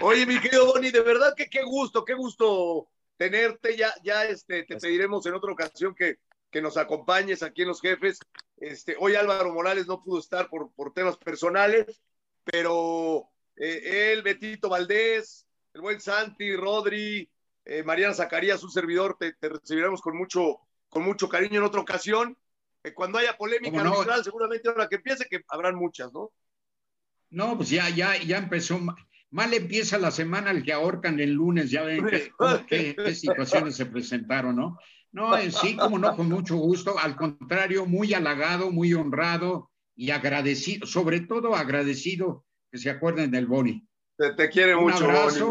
[0.01, 3.77] Oye, mi querido Boni, de verdad que qué gusto, qué gusto tenerte.
[3.77, 6.19] Ya, ya este, te pediremos en otra ocasión que,
[6.51, 8.21] que nos acompañes aquí en Los Jefes.
[8.59, 12.01] Este, hoy Álvaro Morales no pudo estar por, por temas personales,
[12.45, 17.29] pero eh, él, Betito Valdés, el buen Santi, Rodri,
[17.65, 20.59] eh, Mariana Zacarías, un servidor, te, recibiremos con mucho,
[20.89, 22.37] con mucho cariño en otra ocasión.
[22.83, 23.95] Eh, cuando haya polémica no?
[24.23, 26.33] seguramente ahora que empiece, que habrán muchas, ¿no?
[27.31, 28.81] No, pues ya, ya, ya empezó.
[29.31, 32.07] Mal empieza la semana el que ahorcan el lunes, ya ven
[32.69, 34.79] qué, qué situaciones se presentaron, ¿no?
[35.13, 36.99] No, sí, como no, con mucho gusto.
[36.99, 43.47] Al contrario, muy halagado, muy honrado y agradecido, sobre todo agradecido que se acuerden del
[43.47, 43.87] Boni.
[44.17, 45.05] Te, quiere un mucho.
[45.05, 45.51] Abrazo,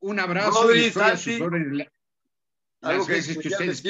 [0.00, 0.62] Un abrazo.
[0.62, 0.90] Rodri,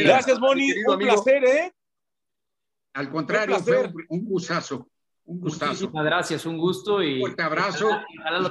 [0.05, 0.73] Gracias, Boni.
[0.87, 1.73] Un placer, ¿eh?
[2.95, 4.89] Al contrario, fue un gustazo.
[5.25, 5.73] Un gustazo.
[5.73, 7.89] Muchísimas gracias, un gusto y un fuerte abrazo.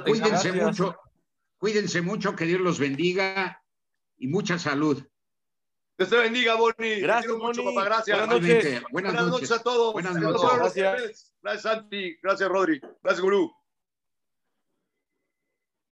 [0.05, 0.95] Cuídense mucho,
[1.57, 3.62] cuídense mucho, que Dios los bendiga
[4.18, 5.03] y mucha salud.
[5.97, 7.01] Dios te bendiga, Boni.
[7.01, 7.84] Gracias, Mucho, papá.
[7.84, 8.18] Gracias.
[8.18, 8.84] Buenas noches.
[8.91, 9.51] Buenas, noches.
[9.51, 9.91] a todos.
[9.91, 10.49] Buenas noches.
[10.57, 11.36] Gracias.
[11.41, 12.16] Gracias, Santi.
[12.24, 12.80] Gracias, Rodri.
[13.03, 13.51] Gracias, Gurú.